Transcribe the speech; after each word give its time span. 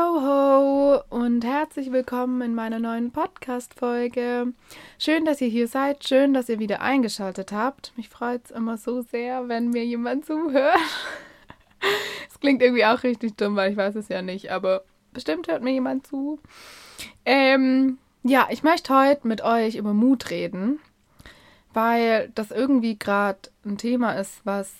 Yo 0.00 1.02
und 1.10 1.44
herzlich 1.44 1.92
willkommen 1.92 2.40
in 2.40 2.54
meiner 2.54 2.78
neuen 2.78 3.10
Podcast-Folge. 3.10 4.54
Schön, 4.98 5.24
dass 5.26 5.42
ihr 5.42 5.48
hier 5.48 5.68
seid, 5.68 6.08
schön, 6.08 6.32
dass 6.32 6.48
ihr 6.48 6.58
wieder 6.58 6.80
eingeschaltet 6.80 7.52
habt. 7.52 7.92
Mich 7.98 8.08
freut 8.08 8.46
es 8.46 8.50
immer 8.50 8.78
so 8.78 9.02
sehr, 9.02 9.48
wenn 9.48 9.68
mir 9.68 9.84
jemand 9.84 10.24
zuhört. 10.24 10.78
Es 12.30 12.40
klingt 12.40 12.62
irgendwie 12.62 12.86
auch 12.86 13.02
richtig 13.02 13.36
dumm, 13.36 13.56
weil 13.56 13.72
ich 13.72 13.76
weiß 13.76 13.94
es 13.96 14.08
ja 14.08 14.22
nicht, 14.22 14.50
aber 14.50 14.84
bestimmt 15.12 15.48
hört 15.48 15.62
mir 15.62 15.72
jemand 15.72 16.06
zu. 16.06 16.40
Ähm, 17.26 17.98
ja, 18.22 18.48
ich 18.50 18.62
möchte 18.62 18.94
heute 18.94 19.28
mit 19.28 19.42
euch 19.42 19.76
über 19.76 19.92
Mut 19.92 20.30
reden, 20.30 20.78
weil 21.74 22.30
das 22.34 22.50
irgendwie 22.50 22.98
gerade 22.98 23.50
ein 23.66 23.76
Thema 23.76 24.12
ist, 24.12 24.40
was 24.44 24.72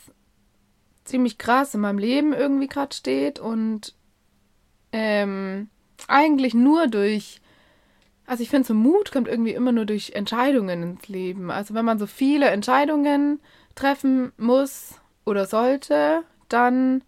ziemlich 1.05 1.37
krass 1.37 1.75
in 1.75 1.83
meinem 1.83 1.99
Leben 1.99 2.33
irgendwie 2.33 2.69
gerade 2.69 2.95
steht 2.95 3.39
und 3.39 3.95
ähm, 4.93 5.69
eigentlich 6.09 6.55
nur 6.55 6.87
durch, 6.87 7.41
also 8.27 8.43
ich 8.43 8.51
finde, 8.51 8.67
so 8.67 8.75
Mut 8.75 9.13
kommt 9.13 9.29
irgendwie 9.29 9.55
immer 9.55 9.73
nur 9.73 9.87
durch 9.87 10.13
Entscheidungen 10.13 10.83
ins 10.83 11.09
Leben. 11.09 11.51
Also 11.51 11.75
wenn 11.75 11.85
man 11.85 11.99
so 11.99 12.07
viele 12.07 12.49
Entscheidungen 12.51 13.41
treffen 13.75 14.33
muss 14.37 15.01
oder 15.25 15.47
sollte, 15.47 16.23
dann 16.49 17.03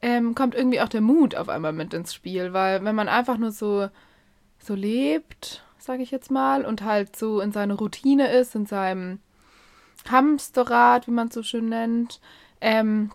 ähm, 0.00 0.34
kommt 0.34 0.54
irgendwie 0.54 0.80
auch 0.80 0.88
der 0.88 1.00
Mut 1.00 1.34
auf 1.34 1.48
einmal 1.48 1.72
mit 1.72 1.92
ins 1.94 2.14
Spiel, 2.14 2.52
weil 2.52 2.84
wenn 2.84 2.94
man 2.94 3.08
einfach 3.08 3.38
nur 3.38 3.50
so, 3.50 3.88
so 4.58 4.74
lebt, 4.74 5.64
sage 5.78 6.02
ich 6.02 6.10
jetzt 6.10 6.30
mal, 6.30 6.64
und 6.64 6.82
halt 6.82 7.16
so 7.16 7.40
in 7.40 7.52
seiner 7.52 7.74
Routine 7.74 8.30
ist, 8.30 8.54
in 8.54 8.66
seinem 8.66 9.20
Hamsterrad, 10.08 11.06
wie 11.06 11.12
man 11.12 11.28
es 11.28 11.34
so 11.34 11.42
schön 11.42 11.68
nennt, 11.68 12.20
ähm, 12.60 13.10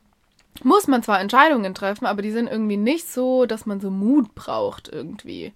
muss 0.61 0.87
man 0.87 1.03
zwar 1.03 1.19
Entscheidungen 1.19 1.73
treffen, 1.73 2.05
aber 2.05 2.21
die 2.21 2.31
sind 2.31 2.47
irgendwie 2.47 2.77
nicht 2.77 3.07
so, 3.07 3.45
dass 3.45 3.65
man 3.65 3.79
so 3.81 3.89
Mut 3.89 4.35
braucht 4.35 4.87
irgendwie. 4.87 5.53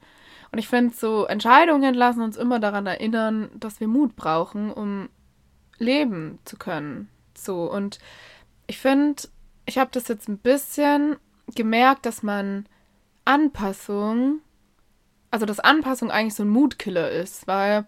Und 0.52 0.60
ich 0.60 0.68
finde, 0.68 0.96
so 0.96 1.26
Entscheidungen 1.26 1.94
lassen 1.94 2.22
uns 2.22 2.38
immer 2.38 2.60
daran 2.60 2.88
erinnern, 2.88 3.50
dass 3.54 3.80
wir 3.80 3.88
Mut 3.88 4.16
brauchen, 4.16 4.72
um 4.72 5.10
leben 5.78 6.40
zu 6.46 6.58
können. 6.58 7.10
So, 7.36 7.72
und 7.72 8.00
ich 8.66 8.80
finde, 8.80 9.24
ich 9.66 9.78
habe 9.78 9.92
das 9.94 10.08
jetzt 10.08 10.28
ein 10.28 10.38
bisschen 10.38 11.18
gemerkt, 11.56 12.06
dass 12.06 12.24
man 12.24 12.66
Anpassung, 13.26 14.40
also 15.32 15.46
dass 15.46 15.60
Anpassung 15.60 16.12
eigentlich 16.12 16.36
so 16.36 16.44
ein 16.44 16.50
Mutkiller 16.50 17.12
ist, 17.12 17.48
weil 17.48 17.86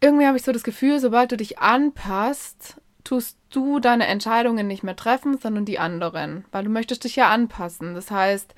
irgendwie 0.00 0.26
habe 0.26 0.36
ich 0.36 0.42
so 0.42 0.52
das 0.52 0.62
Gefühl, 0.62 1.00
sobald 1.00 1.32
du 1.32 1.36
dich 1.36 1.58
anpasst, 1.58 2.80
tust 3.08 3.38
du 3.48 3.80
deine 3.80 4.06
Entscheidungen 4.06 4.66
nicht 4.66 4.82
mehr 4.82 4.94
treffen, 4.94 5.38
sondern 5.38 5.64
die 5.64 5.78
anderen, 5.78 6.44
weil 6.52 6.64
du 6.64 6.70
möchtest 6.70 7.04
dich 7.04 7.16
ja 7.16 7.30
anpassen. 7.30 7.94
Das 7.94 8.10
heißt, 8.10 8.54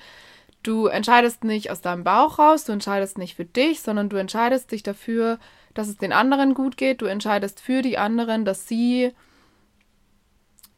du 0.64 0.86
entscheidest 0.86 1.44
nicht 1.44 1.70
aus 1.70 1.82
deinem 1.82 2.02
Bauch 2.02 2.40
raus, 2.40 2.64
du 2.64 2.72
entscheidest 2.72 3.16
nicht 3.16 3.36
für 3.36 3.44
dich, 3.44 3.80
sondern 3.80 4.08
du 4.08 4.16
entscheidest 4.16 4.72
dich 4.72 4.82
dafür, 4.82 5.38
dass 5.72 5.86
es 5.86 5.98
den 5.98 6.12
anderen 6.12 6.54
gut 6.54 6.76
geht. 6.76 7.00
Du 7.00 7.06
entscheidest 7.06 7.60
für 7.60 7.80
die 7.80 7.96
anderen, 7.96 8.44
dass 8.44 8.66
sie, 8.66 9.12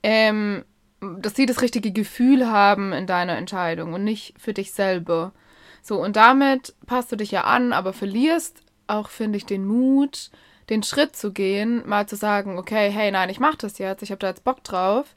ähm, 0.03 0.67
dass 1.01 1.35
sie 1.35 1.47
das 1.47 1.63
richtige 1.63 1.93
Gefühl 1.93 2.51
haben 2.51 2.93
in 2.93 3.07
deiner 3.07 3.39
Entscheidung 3.39 3.95
und 3.95 4.05
nicht 4.05 4.35
für 4.39 4.53
dich 4.53 4.73
selber. 4.73 5.33
So, 5.81 5.99
und 5.99 6.17
damit 6.17 6.75
passt 6.85 7.11
du 7.11 7.17
dich 7.17 7.31
ja 7.31 7.45
an, 7.45 7.73
aber 7.73 7.95
verlierst 7.95 8.61
auch, 8.87 9.09
finde 9.09 9.39
ich, 9.39 9.47
den 9.47 9.65
Mut, 9.65 10.31
den 10.73 10.83
Schritt 10.83 11.15
zu 11.15 11.33
gehen, 11.33 11.87
mal 11.87 12.07
zu 12.09 12.17
sagen, 12.17 12.59
okay, 12.59 12.91
hey, 12.91 13.11
nein, 13.13 13.29
ich 13.29 13.41
mache 13.41 13.59
das 13.59 13.77
jetzt, 13.77 14.03
ich 14.03 14.11
habe 14.11 14.21
da 14.21 14.29
jetzt 14.29 14.43
Bock 14.43 14.65
drauf. 14.65 15.15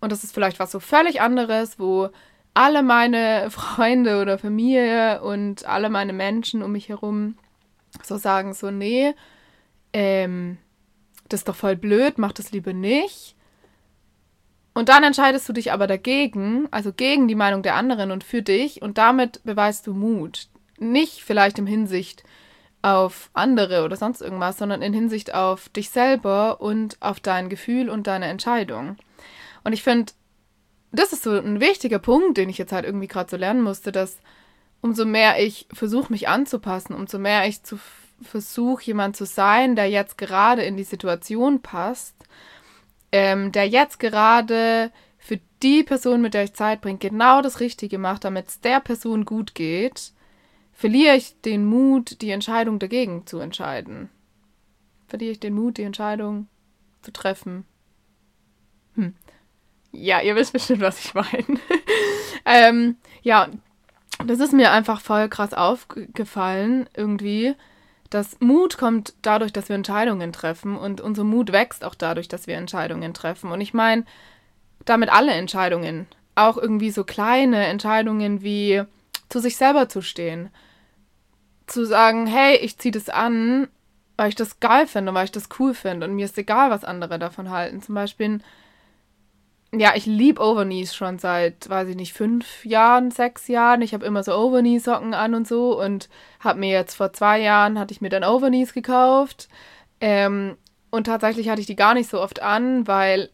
Und 0.00 0.10
das 0.10 0.24
ist 0.24 0.32
vielleicht 0.32 0.58
was 0.58 0.72
so 0.72 0.80
völlig 0.80 1.20
anderes, 1.20 1.78
wo 1.78 2.08
alle 2.54 2.82
meine 2.82 3.50
Freunde 3.50 4.22
oder 4.22 4.38
Familie 4.38 5.22
und 5.22 5.66
alle 5.66 5.90
meine 5.90 6.14
Menschen 6.14 6.62
um 6.62 6.72
mich 6.72 6.88
herum 6.88 7.36
so 8.02 8.16
sagen, 8.16 8.54
so, 8.54 8.70
nee, 8.70 9.14
ähm, 9.92 10.56
das 11.28 11.40
ist 11.40 11.48
doch 11.48 11.56
voll 11.56 11.76
blöd, 11.76 12.16
mach 12.16 12.32
das 12.32 12.52
lieber 12.52 12.72
nicht. 12.72 13.36
Und 14.72 14.88
dann 14.88 15.04
entscheidest 15.04 15.48
du 15.48 15.52
dich 15.52 15.72
aber 15.72 15.86
dagegen, 15.86 16.68
also 16.70 16.92
gegen 16.92 17.28
die 17.28 17.34
Meinung 17.34 17.62
der 17.62 17.74
anderen 17.74 18.10
und 18.10 18.24
für 18.24 18.42
dich 18.42 18.80
und 18.80 18.98
damit 18.98 19.42
beweist 19.44 19.86
du 19.86 19.92
Mut. 19.92 20.48
Nicht 20.78 21.22
vielleicht 21.22 21.58
im 21.58 21.66
Hinsicht 21.66 22.24
auf 22.86 23.30
andere 23.32 23.84
oder 23.84 23.96
sonst 23.96 24.22
irgendwas, 24.22 24.58
sondern 24.58 24.80
in 24.80 24.92
Hinsicht 24.92 25.34
auf 25.34 25.68
dich 25.70 25.90
selber 25.90 26.60
und 26.60 26.96
auf 27.00 27.18
dein 27.18 27.48
Gefühl 27.48 27.90
und 27.90 28.06
deine 28.06 28.26
Entscheidung. 28.26 28.96
Und 29.64 29.72
ich 29.72 29.82
finde, 29.82 30.12
das 30.92 31.12
ist 31.12 31.24
so 31.24 31.32
ein 31.32 31.58
wichtiger 31.58 31.98
Punkt, 31.98 32.38
den 32.38 32.48
ich 32.48 32.58
jetzt 32.58 32.70
halt 32.70 32.84
irgendwie 32.84 33.08
gerade 33.08 33.28
so 33.28 33.36
lernen 33.36 33.62
musste, 33.62 33.90
dass 33.90 34.18
umso 34.82 35.04
mehr 35.04 35.44
ich 35.44 35.66
versuche, 35.72 36.12
mich 36.12 36.28
anzupassen, 36.28 36.94
umso 36.94 37.18
mehr 37.18 37.48
ich 37.48 37.64
zu 37.64 37.76
versuche, 38.22 38.84
jemand 38.84 39.16
zu 39.16 39.26
sein, 39.26 39.74
der 39.74 39.90
jetzt 39.90 40.16
gerade 40.16 40.62
in 40.62 40.76
die 40.76 40.84
Situation 40.84 41.62
passt, 41.62 42.14
ähm, 43.10 43.50
der 43.50 43.68
jetzt 43.68 43.98
gerade 43.98 44.92
für 45.18 45.40
die 45.60 45.82
Person, 45.82 46.22
mit 46.22 46.34
der 46.34 46.44
ich 46.44 46.54
Zeit 46.54 46.82
bringe, 46.82 46.98
genau 46.98 47.42
das 47.42 47.58
Richtige 47.58 47.98
macht, 47.98 48.22
damit 48.22 48.46
es 48.46 48.60
der 48.60 48.78
Person 48.78 49.24
gut 49.24 49.56
geht, 49.56 50.12
verliere 50.76 51.16
ich 51.16 51.40
den 51.40 51.64
Mut, 51.64 52.20
die 52.20 52.30
Entscheidung 52.30 52.78
dagegen 52.78 53.26
zu 53.26 53.38
entscheiden. 53.38 54.10
Verliere 55.08 55.32
ich 55.32 55.40
den 55.40 55.54
Mut, 55.54 55.78
die 55.78 55.84
Entscheidung 55.84 56.48
zu 57.02 57.12
treffen. 57.12 57.64
Hm. 58.94 59.14
Ja, 59.92 60.20
ihr 60.20 60.36
wisst 60.36 60.52
bestimmt, 60.52 60.82
was 60.82 61.02
ich 61.02 61.14
meine. 61.14 61.60
ähm, 62.44 62.96
ja, 63.22 63.48
das 64.26 64.40
ist 64.40 64.52
mir 64.52 64.70
einfach 64.70 65.00
voll 65.00 65.28
krass 65.28 65.54
aufgefallen, 65.54 66.88
irgendwie. 66.94 67.54
dass 68.10 68.38
Mut 68.40 68.76
kommt 68.76 69.14
dadurch, 69.22 69.52
dass 69.52 69.68
wir 69.68 69.76
Entscheidungen 69.76 70.32
treffen 70.32 70.76
und 70.76 71.00
unser 71.00 71.24
Mut 71.24 71.52
wächst 71.52 71.84
auch 71.84 71.94
dadurch, 71.94 72.28
dass 72.28 72.46
wir 72.46 72.56
Entscheidungen 72.56 73.14
treffen. 73.14 73.50
Und 73.50 73.60
ich 73.60 73.72
meine 73.74 74.04
damit 74.84 75.10
alle 75.10 75.32
Entscheidungen, 75.32 76.06
auch 76.34 76.56
irgendwie 76.56 76.90
so 76.90 77.02
kleine 77.02 77.66
Entscheidungen 77.66 78.42
wie 78.42 78.82
zu 79.28 79.40
sich 79.40 79.56
selber 79.56 79.88
zu 79.88 80.02
stehen, 80.02 80.50
zu 81.66 81.84
sagen, 81.84 82.26
hey, 82.26 82.56
ich 82.56 82.78
ziehe 82.78 82.92
das 82.92 83.08
an, 83.08 83.68
weil 84.16 84.28
ich 84.28 84.34
das 84.34 84.60
geil 84.60 84.86
finde, 84.86 85.12
weil 85.14 85.24
ich 85.24 85.32
das 85.32 85.48
cool 85.58 85.74
finde 85.74 86.06
und 86.06 86.14
mir 86.14 86.24
ist 86.24 86.38
egal, 86.38 86.70
was 86.70 86.84
andere 86.84 87.18
davon 87.18 87.50
halten. 87.50 87.82
Zum 87.82 87.94
Beispiel, 87.94 88.40
ja, 89.72 89.92
ich 89.94 90.06
liebe 90.06 90.40
Overknees 90.40 90.94
schon 90.94 91.18
seit, 91.18 91.68
weiß 91.68 91.88
ich 91.88 91.96
nicht, 91.96 92.12
fünf 92.12 92.64
Jahren, 92.64 93.10
sechs 93.10 93.48
Jahren. 93.48 93.82
Ich 93.82 93.92
habe 93.94 94.06
immer 94.06 94.22
so 94.22 94.34
Overknee-Socken 94.34 95.12
an 95.12 95.34
und 95.34 95.46
so 95.46 95.80
und 95.80 96.08
habe 96.40 96.60
mir 96.60 96.70
jetzt 96.70 96.94
vor 96.94 97.12
zwei 97.12 97.40
Jahren, 97.40 97.78
hatte 97.78 97.92
ich 97.92 98.00
mir 98.00 98.08
dann 98.08 98.24
Overknees 98.24 98.72
gekauft. 98.72 99.48
Ähm, 100.00 100.56
und 100.90 101.04
tatsächlich 101.04 101.48
hatte 101.48 101.60
ich 101.60 101.66
die 101.66 101.76
gar 101.76 101.94
nicht 101.94 102.08
so 102.08 102.20
oft 102.20 102.40
an, 102.40 102.86
weil 102.86 103.30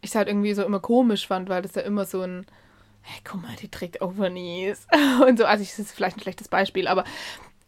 ich 0.00 0.10
es 0.10 0.16
halt 0.16 0.28
irgendwie 0.28 0.54
so 0.54 0.64
immer 0.64 0.80
komisch 0.80 1.26
fand, 1.26 1.48
weil 1.48 1.62
das 1.62 1.74
ja 1.74 1.82
immer 1.82 2.04
so 2.04 2.22
ein, 2.22 2.46
hey, 3.02 3.20
guck 3.24 3.42
mal, 3.42 3.54
die 3.60 3.68
trägt 3.68 4.00
Overknees 4.00 4.86
und 5.26 5.38
so. 5.38 5.44
Also, 5.44 5.64
das 5.64 5.78
ist 5.78 5.92
vielleicht 5.92 6.16
ein 6.16 6.22
schlechtes 6.22 6.48
Beispiel, 6.48 6.86
aber 6.86 7.04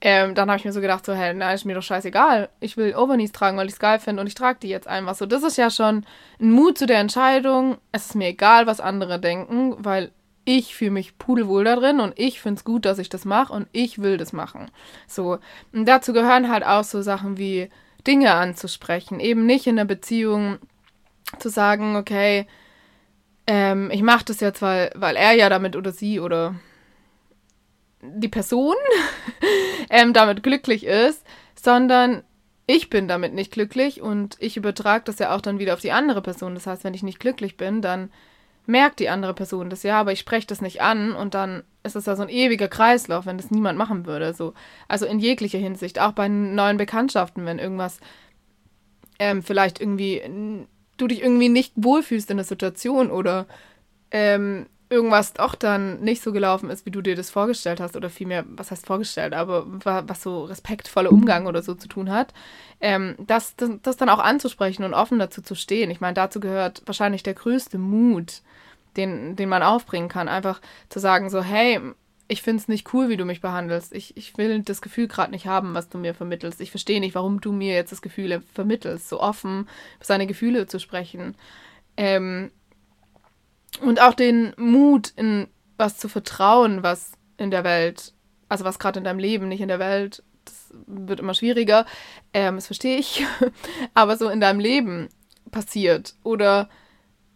ähm, 0.07 0.35
dann 0.35 0.51
habe 0.51 0.59
ich 0.59 0.67
mir 0.67 0.73
so 0.73 0.83
gedacht, 0.83 1.07
so, 1.07 1.15
hey, 1.15 1.33
na, 1.33 1.55
ist 1.55 1.65
mir 1.65 1.75
doch 1.75 1.83
scheißegal. 1.83 2.51
Ich 2.61 2.77
will 2.77 2.95
Overknees 2.95 3.33
tragen, 3.33 3.57
weil 3.57 3.69
ich 3.69 3.73
es 3.73 3.79
geil 3.79 3.99
finde 3.99 4.21
und 4.21 4.27
ich 4.27 4.35
trage 4.35 4.59
die 4.61 4.69
jetzt 4.69 4.87
einfach 4.87 5.15
so. 5.15 5.25
Das 5.25 5.43
ist 5.43 5.57
ja 5.57 5.71
schon 5.71 6.05
ein 6.39 6.51
Mut 6.51 6.77
zu 6.77 6.85
der 6.85 6.99
Entscheidung. 6.99 7.79
Es 7.91 8.05
ist 8.05 8.15
mir 8.15 8.29
egal, 8.29 8.67
was 8.67 8.81
andere 8.81 9.19
denken, 9.19 9.75
weil 9.79 10.13
ich 10.45 10.75
fühle 10.75 10.91
mich 10.91 11.17
pudelwohl 11.17 11.65
da 11.65 11.75
drin 11.77 12.01
und 12.01 12.13
ich 12.17 12.39
finde 12.39 12.59
es 12.59 12.65
gut, 12.65 12.85
dass 12.85 12.99
ich 12.99 13.09
das 13.09 13.25
mache 13.25 13.55
und 13.55 13.67
ich 13.73 14.03
will 14.03 14.19
das 14.19 14.35
machen. 14.35 14.71
So. 15.09 15.39
Und 15.73 15.87
dazu 15.87 16.13
gehören 16.13 16.53
halt 16.53 16.67
auch 16.67 16.85
so 16.85 17.01
Sachen 17.01 17.39
wie 17.39 17.71
Dinge 18.07 18.35
anzusprechen. 18.35 19.21
Eben 19.21 19.47
nicht 19.47 19.67
in 19.67 19.77
der 19.77 19.87
Beziehung 19.87 20.59
zu 21.39 21.49
sagen, 21.49 21.97
okay, 21.97 22.47
ähm, 23.47 23.91
ich 23.91 24.03
mache 24.03 24.27
das 24.27 24.41
jetzt, 24.41 24.61
weil, 24.61 24.91
weil 24.95 25.17
er 25.17 25.33
ja 25.33 25.49
damit 25.49 25.77
oder 25.77 25.93
sie 25.93 26.21
oder 26.21 26.57
die 28.17 28.29
Person 28.29 28.77
ähm, 29.91 30.13
damit 30.13 30.43
glücklich 30.43 30.85
ist, 30.85 31.25
sondern 31.55 32.23
ich 32.67 32.89
bin 32.91 33.09
damit 33.09 33.35
nicht 33.35 33.53
glücklich 33.53 34.01
und 34.01 34.37
ich 34.41 34.57
übertrage 34.57 35.05
das 35.05 35.19
ja 35.19 35.35
auch 35.35 35.41
dann 35.41 35.59
wieder 35.59 35.75
auf 35.75 35.81
die 35.81 35.93
andere 35.93 36.23
Person. 36.23 36.55
Das 36.55 36.67
heißt, 36.67 36.85
wenn 36.85 36.95
ich 36.95 37.03
nicht 37.03 37.21
glücklich 37.21 37.57
bin, 37.57 37.83
dann 37.83 38.11
merkt 38.67 39.01
die 39.01 39.11
andere 39.11 39.35
Person 39.35 39.69
das 39.69 39.83
ja, 39.83 40.01
aber 40.01 40.13
ich 40.13 40.21
spreche 40.21 40.47
das 40.47 40.63
nicht 40.63 40.81
an 40.81 41.13
und 41.13 41.35
dann 41.35 41.65
ist 41.83 41.97
es 41.97 42.07
ja 42.07 42.17
so 42.17 42.23
ein 42.23 42.31
ewiger 42.31 42.69
Kreislauf, 42.69 43.27
wenn 43.27 43.37
das 43.37 43.51
niemand 43.51 43.77
machen 43.79 44.07
würde. 44.07 44.33
So. 44.33 44.55
Also 44.89 45.05
in 45.05 45.19
jeglicher 45.19 45.59
Hinsicht, 45.59 46.01
auch 46.01 46.13
bei 46.13 46.29
neuen 46.29 46.79
Bekanntschaften, 46.79 47.45
wenn 47.45 47.59
irgendwas 47.59 48.01
ähm, 49.19 49.43
vielleicht 49.43 49.81
irgendwie 49.81 50.67
du 50.97 51.07
dich 51.07 51.23
irgendwie 51.23 51.49
nicht 51.49 51.73
wohlfühlst 51.77 52.31
in 52.31 52.39
der 52.39 52.47
Situation 52.47 53.11
oder 53.11 53.47
ähm, 54.11 54.67
irgendwas 54.91 55.33
doch 55.33 55.55
dann 55.55 56.01
nicht 56.01 56.23
so 56.23 56.33
gelaufen 56.33 56.71
ist, 56.71 56.87
wie 56.87 56.91
du 56.91 57.01
dir 57.01 57.17
das 57.17 57.31
vorgestellt 57.31 57.81
hast, 57.81 57.97
oder 57.97 58.11
vielmehr, 58.11 58.45
was 58.49 58.71
heißt 58.71 58.87
vorgestellt, 58.87 59.35
aber 59.35 59.65
was 59.67 60.23
so 60.23 60.45
respektvoller 60.45 61.11
Umgang 61.11 61.47
oder 61.47 61.63
so 61.63 61.75
zu 61.75 61.89
tun 61.89 62.11
hat, 62.11 62.33
ähm, 62.81 63.15
das, 63.19 63.57
das, 63.57 63.71
das 63.83 63.97
dann 63.97 64.09
auch 64.09 64.19
anzusprechen 64.19 64.85
und 64.85 64.95
offen 64.95 65.19
dazu 65.19 65.43
zu 65.43 65.55
stehen. 65.55 65.91
Ich 65.91 66.01
meine, 66.01 66.15
dazu 66.15 66.41
gehört 66.41 66.83
wahrscheinlich 66.87 67.23
der 67.23 67.35
größte 67.35 67.79
Mut, 67.79 68.43
den, 68.97 69.37
den 69.37 69.49
man 69.49 69.63
aufbringen 69.63 70.09
kann. 70.09 70.29
Einfach 70.29 70.61
zu 70.89 71.01
sagen, 71.01 71.31
so, 71.31 71.43
hey, 71.43 71.81
ich 72.29 72.43
finde 72.43 72.61
es 72.61 72.69
nicht 72.69 72.93
cool, 72.95 73.09
wie 73.09 73.17
du 73.17 73.25
mich 73.25 73.41
behandelst. 73.41 73.95
Ich, 73.95 74.17
ich 74.17 74.37
will 74.39 74.63
das 74.63 74.81
Gefühl 74.81 75.09
gerade 75.09 75.31
nicht 75.31 75.47
haben, 75.47 75.75
was 75.75 75.89
du 75.89 75.99
mir 75.99 76.15
vermittelst. 76.15 76.61
Ich 76.61 76.71
verstehe 76.71 77.01
nicht, 77.01 77.15
warum 77.15 77.41
du 77.41 77.53
mir 77.53 77.75
jetzt 77.75 77.93
das 77.93 78.03
Gefühl 78.03 78.43
vermittelst, 78.53 79.09
so 79.09 79.21
offen 79.21 79.69
über 79.97 80.05
seine 80.05 80.27
Gefühle 80.27 80.67
zu 80.67 80.79
sprechen. 80.79 81.37
Ähm, 81.97 82.51
und 83.81 84.01
auch 84.01 84.15
den 84.15 84.55
Mut, 84.57 85.13
in 85.17 85.49
was 85.77 85.99
zu 85.99 86.09
vertrauen, 86.09 86.83
was 86.83 87.13
in 87.37 87.51
der 87.51 87.65
Welt, 87.65 88.13
also 88.49 88.65
was 88.65 88.79
gerade 88.79 88.99
in 88.99 89.05
deinem 89.05 89.19
Leben, 89.19 89.49
nicht 89.49 89.61
in 89.61 89.69
der 89.69 89.79
Welt, 89.79 90.23
das 90.45 90.71
wird 90.87 91.21
immer 91.21 91.35
schwieriger, 91.35 91.87
ähm, 92.33 92.57
das 92.57 92.67
verstehe 92.67 92.99
ich, 92.99 93.25
aber 93.95 94.17
so 94.17 94.29
in 94.29 94.41
deinem 94.41 94.61
Leben 94.61 95.09
passiert 95.51 96.15
oder 96.23 96.69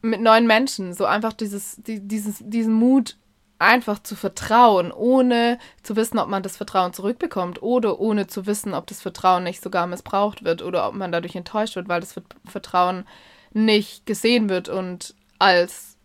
mit 0.03 0.21
neuen 0.21 0.47
Menschen, 0.47 0.95
so 0.95 1.05
einfach 1.05 1.33
dieses, 1.33 1.77
die, 1.77 2.07
dieses, 2.07 2.37
diesen 2.41 2.73
Mut 2.73 3.17
einfach 3.59 3.99
zu 4.01 4.15
vertrauen, 4.15 4.93
ohne 4.93 5.59
zu 5.83 5.97
wissen, 5.97 6.19
ob 6.19 6.29
man 6.29 6.43
das 6.43 6.57
Vertrauen 6.57 6.93
zurückbekommt 6.93 7.63
oder 7.63 7.99
ohne 7.99 8.29
zu 8.29 8.47
wissen, 8.47 8.75
ob 8.75 8.87
das 8.87 9.03
Vertrauen 9.03 9.43
nicht 9.43 9.63
sogar 9.63 9.87
missbraucht 9.87 10.45
wird 10.45 10.63
oder 10.63 10.89
ob 10.89 10.95
man 10.95 11.11
dadurch 11.11 11.35
enttäuscht 11.35 11.75
wird, 11.75 11.89
weil 11.89 12.01
das 12.01 12.15
Vertrauen 12.45 13.05
nicht 13.53 14.07
gesehen 14.07 14.49
wird 14.49 14.69
und 14.69 15.15
als, 15.39 15.97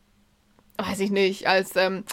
weiß 0.78 1.00
ich 1.00 1.12
nicht, 1.12 1.48
als, 1.48 1.76
ähm, 1.76 2.04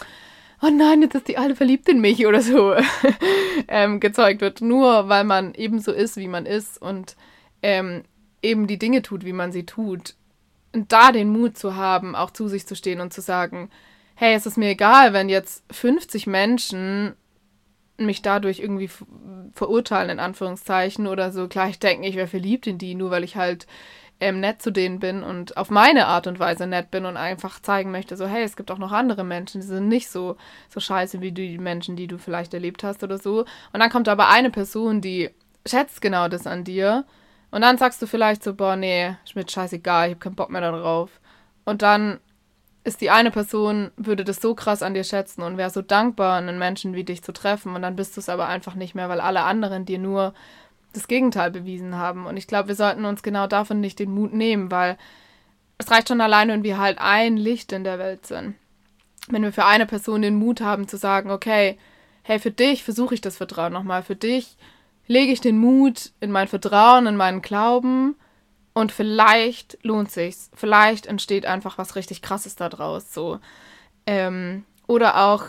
oh 0.61 0.69
nein, 0.69 1.01
jetzt 1.01 1.15
ist 1.15 1.27
die 1.27 1.37
Alte 1.37 1.55
verliebt 1.55 1.89
in 1.89 2.01
mich 2.01 2.25
oder 2.25 2.41
so 2.41 2.75
ähm, 3.67 3.99
gezeugt 3.99 4.41
wird, 4.41 4.61
nur 4.61 5.09
weil 5.09 5.23
man 5.23 5.53
eben 5.53 5.79
so 5.79 5.91
ist, 5.91 6.17
wie 6.17 6.27
man 6.27 6.45
ist 6.45 6.81
und 6.81 7.15
ähm, 7.61 8.03
eben 8.41 8.67
die 8.67 8.79
Dinge 8.79 9.01
tut, 9.01 9.25
wie 9.25 9.33
man 9.33 9.51
sie 9.51 9.65
tut. 9.65 10.15
Und 10.73 10.91
da 10.91 11.11
den 11.11 11.29
Mut 11.29 11.57
zu 11.57 11.75
haben, 11.75 12.15
auch 12.15 12.31
zu 12.31 12.47
sich 12.47 12.65
zu 12.65 12.75
stehen 12.75 13.01
und 13.01 13.13
zu 13.13 13.21
sagen, 13.21 13.69
hey, 14.15 14.35
es 14.35 14.45
ist 14.45 14.57
mir 14.57 14.69
egal, 14.69 15.13
wenn 15.13 15.29
jetzt 15.29 15.63
50 15.71 16.27
Menschen 16.27 17.15
mich 17.97 18.21
dadurch 18.21 18.59
irgendwie 18.59 18.89
verurteilen, 19.53 20.09
in 20.09 20.19
Anführungszeichen, 20.19 21.07
oder 21.07 21.31
so 21.31 21.47
gleich 21.47 21.79
denken, 21.79 22.03
ich 22.03 22.15
wäre 22.15 22.27
verliebt 22.27 22.67
in 22.67 22.77
die, 22.77 22.95
nur 22.95 23.11
weil 23.11 23.23
ich 23.23 23.35
halt 23.35 23.67
ähm, 24.21 24.39
nett 24.39 24.61
zu 24.61 24.71
denen 24.71 24.99
bin 24.99 25.23
und 25.23 25.57
auf 25.57 25.71
meine 25.71 26.05
Art 26.05 26.27
und 26.27 26.39
Weise 26.39 26.67
nett 26.67 26.91
bin 26.91 27.05
und 27.05 27.17
einfach 27.17 27.59
zeigen 27.59 27.91
möchte, 27.91 28.15
so, 28.15 28.27
hey, 28.27 28.43
es 28.43 28.55
gibt 28.55 28.69
auch 28.69 28.77
noch 28.77 28.91
andere 28.91 29.23
Menschen, 29.23 29.61
die 29.61 29.67
sind 29.67 29.87
nicht 29.87 30.09
so, 30.09 30.37
so 30.69 30.79
scheiße 30.79 31.21
wie 31.21 31.31
die 31.31 31.57
Menschen, 31.57 31.95
die 31.95 32.05
du 32.05 32.19
vielleicht 32.19 32.53
erlebt 32.53 32.83
hast 32.83 33.03
oder 33.03 33.17
so. 33.17 33.45
Und 33.73 33.79
dann 33.79 33.89
kommt 33.89 34.07
aber 34.07 34.29
eine 34.29 34.51
Person, 34.51 35.01
die 35.01 35.31
schätzt 35.65 36.01
genau 36.01 36.27
das 36.27 36.45
an 36.45 36.63
dir. 36.63 37.03
Und 37.49 37.61
dann 37.61 37.79
sagst 37.79 37.99
du 38.01 38.05
vielleicht 38.05 38.43
so, 38.43 38.53
boah, 38.53 38.75
nee, 38.75 39.15
ist 39.25 39.35
mir 39.35 39.49
scheißegal, 39.49 40.09
ich 40.09 40.13
hab 40.13 40.21
keinen 40.21 40.35
Bock 40.35 40.51
mehr 40.51 40.61
darauf. 40.61 41.19
Und 41.65 41.81
dann 41.81 42.19
ist 42.83 43.01
die 43.01 43.09
eine 43.09 43.31
Person, 43.31 43.89
würde 43.97 44.23
das 44.23 44.37
so 44.37 44.53
krass 44.53 44.83
an 44.83 44.93
dir 44.93 45.03
schätzen 45.03 45.41
und 45.41 45.57
wäre 45.57 45.69
so 45.71 45.81
dankbar, 45.81 46.37
einen 46.37 46.59
Menschen 46.59 46.93
wie 46.93 47.03
dich 47.03 47.23
zu 47.23 47.33
treffen. 47.33 47.75
Und 47.75 47.81
dann 47.81 47.95
bist 47.95 48.15
du 48.15 48.21
es 48.21 48.29
aber 48.29 48.47
einfach 48.47 48.75
nicht 48.75 48.93
mehr, 48.93 49.09
weil 49.09 49.19
alle 49.19 49.43
anderen 49.43 49.85
dir 49.85 49.99
nur 49.99 50.35
das 50.93 51.07
Gegenteil 51.07 51.51
bewiesen 51.51 51.95
haben. 51.95 52.25
Und 52.25 52.37
ich 52.37 52.47
glaube, 52.47 52.69
wir 52.69 52.75
sollten 52.75 53.05
uns 53.05 53.23
genau 53.23 53.47
davon 53.47 53.79
nicht 53.79 53.99
den 53.99 54.13
Mut 54.13 54.33
nehmen, 54.33 54.71
weil 54.71 54.97
es 55.77 55.89
reicht 55.89 56.09
schon 56.09 56.21
alleine, 56.21 56.53
wenn 56.53 56.63
wir 56.63 56.77
halt 56.77 56.99
ein 56.99 57.37
Licht 57.37 57.71
in 57.71 57.83
der 57.83 57.99
Welt 57.99 58.25
sind. 58.25 58.55
Wenn 59.27 59.43
wir 59.43 59.53
für 59.53 59.65
eine 59.65 59.85
Person 59.85 60.21
den 60.21 60.35
Mut 60.35 60.61
haben 60.61 60.87
zu 60.87 60.97
sagen, 60.97 61.31
okay, 61.31 61.77
hey, 62.23 62.39
für 62.39 62.51
dich 62.51 62.83
versuche 62.83 63.13
ich 63.13 63.21
das 63.21 63.37
Vertrauen 63.37 63.73
nochmal, 63.73 64.03
für 64.03 64.15
dich 64.15 64.57
lege 65.07 65.31
ich 65.31 65.41
den 65.41 65.57
Mut 65.57 66.11
in 66.19 66.31
mein 66.31 66.47
Vertrauen, 66.47 67.07
in 67.07 67.15
meinen 67.15 67.41
Glauben 67.41 68.15
und 68.73 68.91
vielleicht 68.91 69.77
lohnt 69.83 70.11
sich's. 70.11 70.49
Vielleicht 70.53 71.05
entsteht 71.05 71.45
einfach 71.45 71.77
was 71.77 71.95
richtig 71.95 72.21
Krasses 72.21 72.55
daraus. 72.55 73.13
So. 73.13 73.39
Ähm, 74.05 74.65
oder 74.87 75.27
auch 75.27 75.45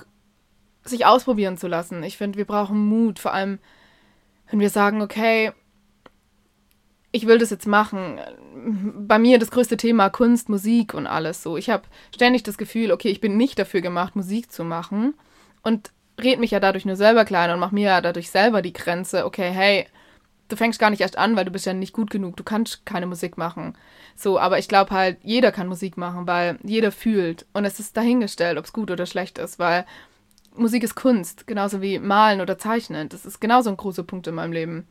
sich 0.85 1.07
ausprobieren 1.07 1.57
zu 1.57 1.69
lassen. 1.69 2.03
Ich 2.03 2.17
finde, 2.17 2.39
wir 2.39 2.45
brauchen 2.45 2.87
Mut, 2.87 3.19
vor 3.19 3.33
allem 3.33 3.59
wenn 4.53 4.61
wir 4.61 4.71
sagen, 4.71 5.01
okay, 5.01 5.53
ich 7.11 7.27
will 7.27 7.39
das 7.39 7.51
jetzt 7.51 7.67
machen. 7.67 8.21
Bei 9.09 9.19
mir 9.19 9.39
das 9.39 9.51
größte 9.51 9.79
Thema 9.79 10.11
Kunst, 10.11 10.51
Musik 10.51 10.93
und 10.93 11.07
alles 11.07 11.43
so. 11.43 11.57
Ich 11.57 11.71
habe 11.71 11.85
ständig 12.15 12.43
das 12.43 12.59
Gefühl, 12.59 12.93
okay, 12.93 13.09
ich 13.09 13.21
bin 13.21 13.39
nicht 13.39 13.59
dafür 13.59 13.81
gemacht, 13.81 14.15
Musik 14.15 14.53
zu 14.53 14.63
machen 14.63 15.15
und 15.63 15.91
red 16.21 16.39
mich 16.39 16.51
ja 16.51 16.61
dadurch 16.61 16.85
nur 16.85 16.97
selber 16.97 17.25
klein 17.25 17.51
und 17.51 17.61
mach 17.61 17.73
mir 17.73 17.89
ja 17.89 18.01
dadurch 18.03 18.31
selber 18.31 18.61
die 18.61 18.75
Grenze, 18.75 19.25
okay, 19.25 19.51
hey, 19.51 19.87
du 20.49 20.57
fängst 20.57 20.79
gar 20.79 20.91
nicht 20.91 21.01
erst 21.01 21.17
an, 21.17 21.35
weil 21.35 21.47
du 21.47 21.51
bist 21.51 21.65
ja 21.65 21.73
nicht 21.73 21.95
gut 21.95 22.11
genug, 22.11 22.37
du 22.37 22.45
kannst 22.45 22.85
keine 22.85 23.07
Musik 23.07 23.39
machen. 23.39 23.75
So, 24.17 24.39
aber 24.39 24.59
ich 24.59 24.69
glaube 24.69 24.91
halt, 24.91 25.17
jeder 25.23 25.51
kann 25.51 25.67
Musik 25.67 25.97
machen, 25.97 26.27
weil 26.27 26.59
jeder 26.63 26.93
fühlt. 26.93 27.47
Und 27.55 27.65
es 27.65 27.81
ist 27.81 27.97
dahingestellt, 27.97 28.59
ob 28.59 28.67
es 28.67 28.75
gut 28.75 28.91
oder 28.91 29.07
schlecht 29.07 29.39
ist, 29.39 29.59
weil 29.59 29.87
Musik 30.55 30.83
ist 30.83 30.95
Kunst, 30.95 31.47
genauso 31.47 31.81
wie 31.81 31.99
Malen 31.99 32.41
oder 32.41 32.59
Zeichnen. 32.59 33.09
Das 33.09 33.25
ist 33.25 33.41
genauso 33.41 33.71
ein 33.71 33.77
großer 33.77 34.03
Punkt 34.03 34.27
in 34.27 34.35
meinem 34.35 34.53
Leben. 34.53 34.87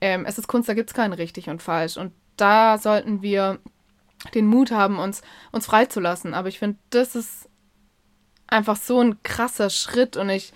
Ähm, 0.00 0.24
es 0.26 0.38
ist 0.38 0.48
Kunst, 0.48 0.68
da 0.68 0.74
gibt 0.74 0.90
es 0.90 0.94
kein 0.94 1.12
richtig 1.12 1.48
und 1.48 1.62
falsch. 1.62 1.96
Und 1.96 2.12
da 2.36 2.78
sollten 2.78 3.22
wir 3.22 3.58
den 4.34 4.46
Mut 4.46 4.70
haben, 4.70 4.98
uns, 4.98 5.22
uns 5.52 5.66
freizulassen. 5.66 6.34
Aber 6.34 6.48
ich 6.48 6.58
finde, 6.58 6.78
das 6.90 7.14
ist 7.14 7.48
einfach 8.46 8.76
so 8.76 9.00
ein 9.00 9.22
krasser 9.22 9.70
Schritt 9.70 10.16
und 10.16 10.28
ich 10.28 10.52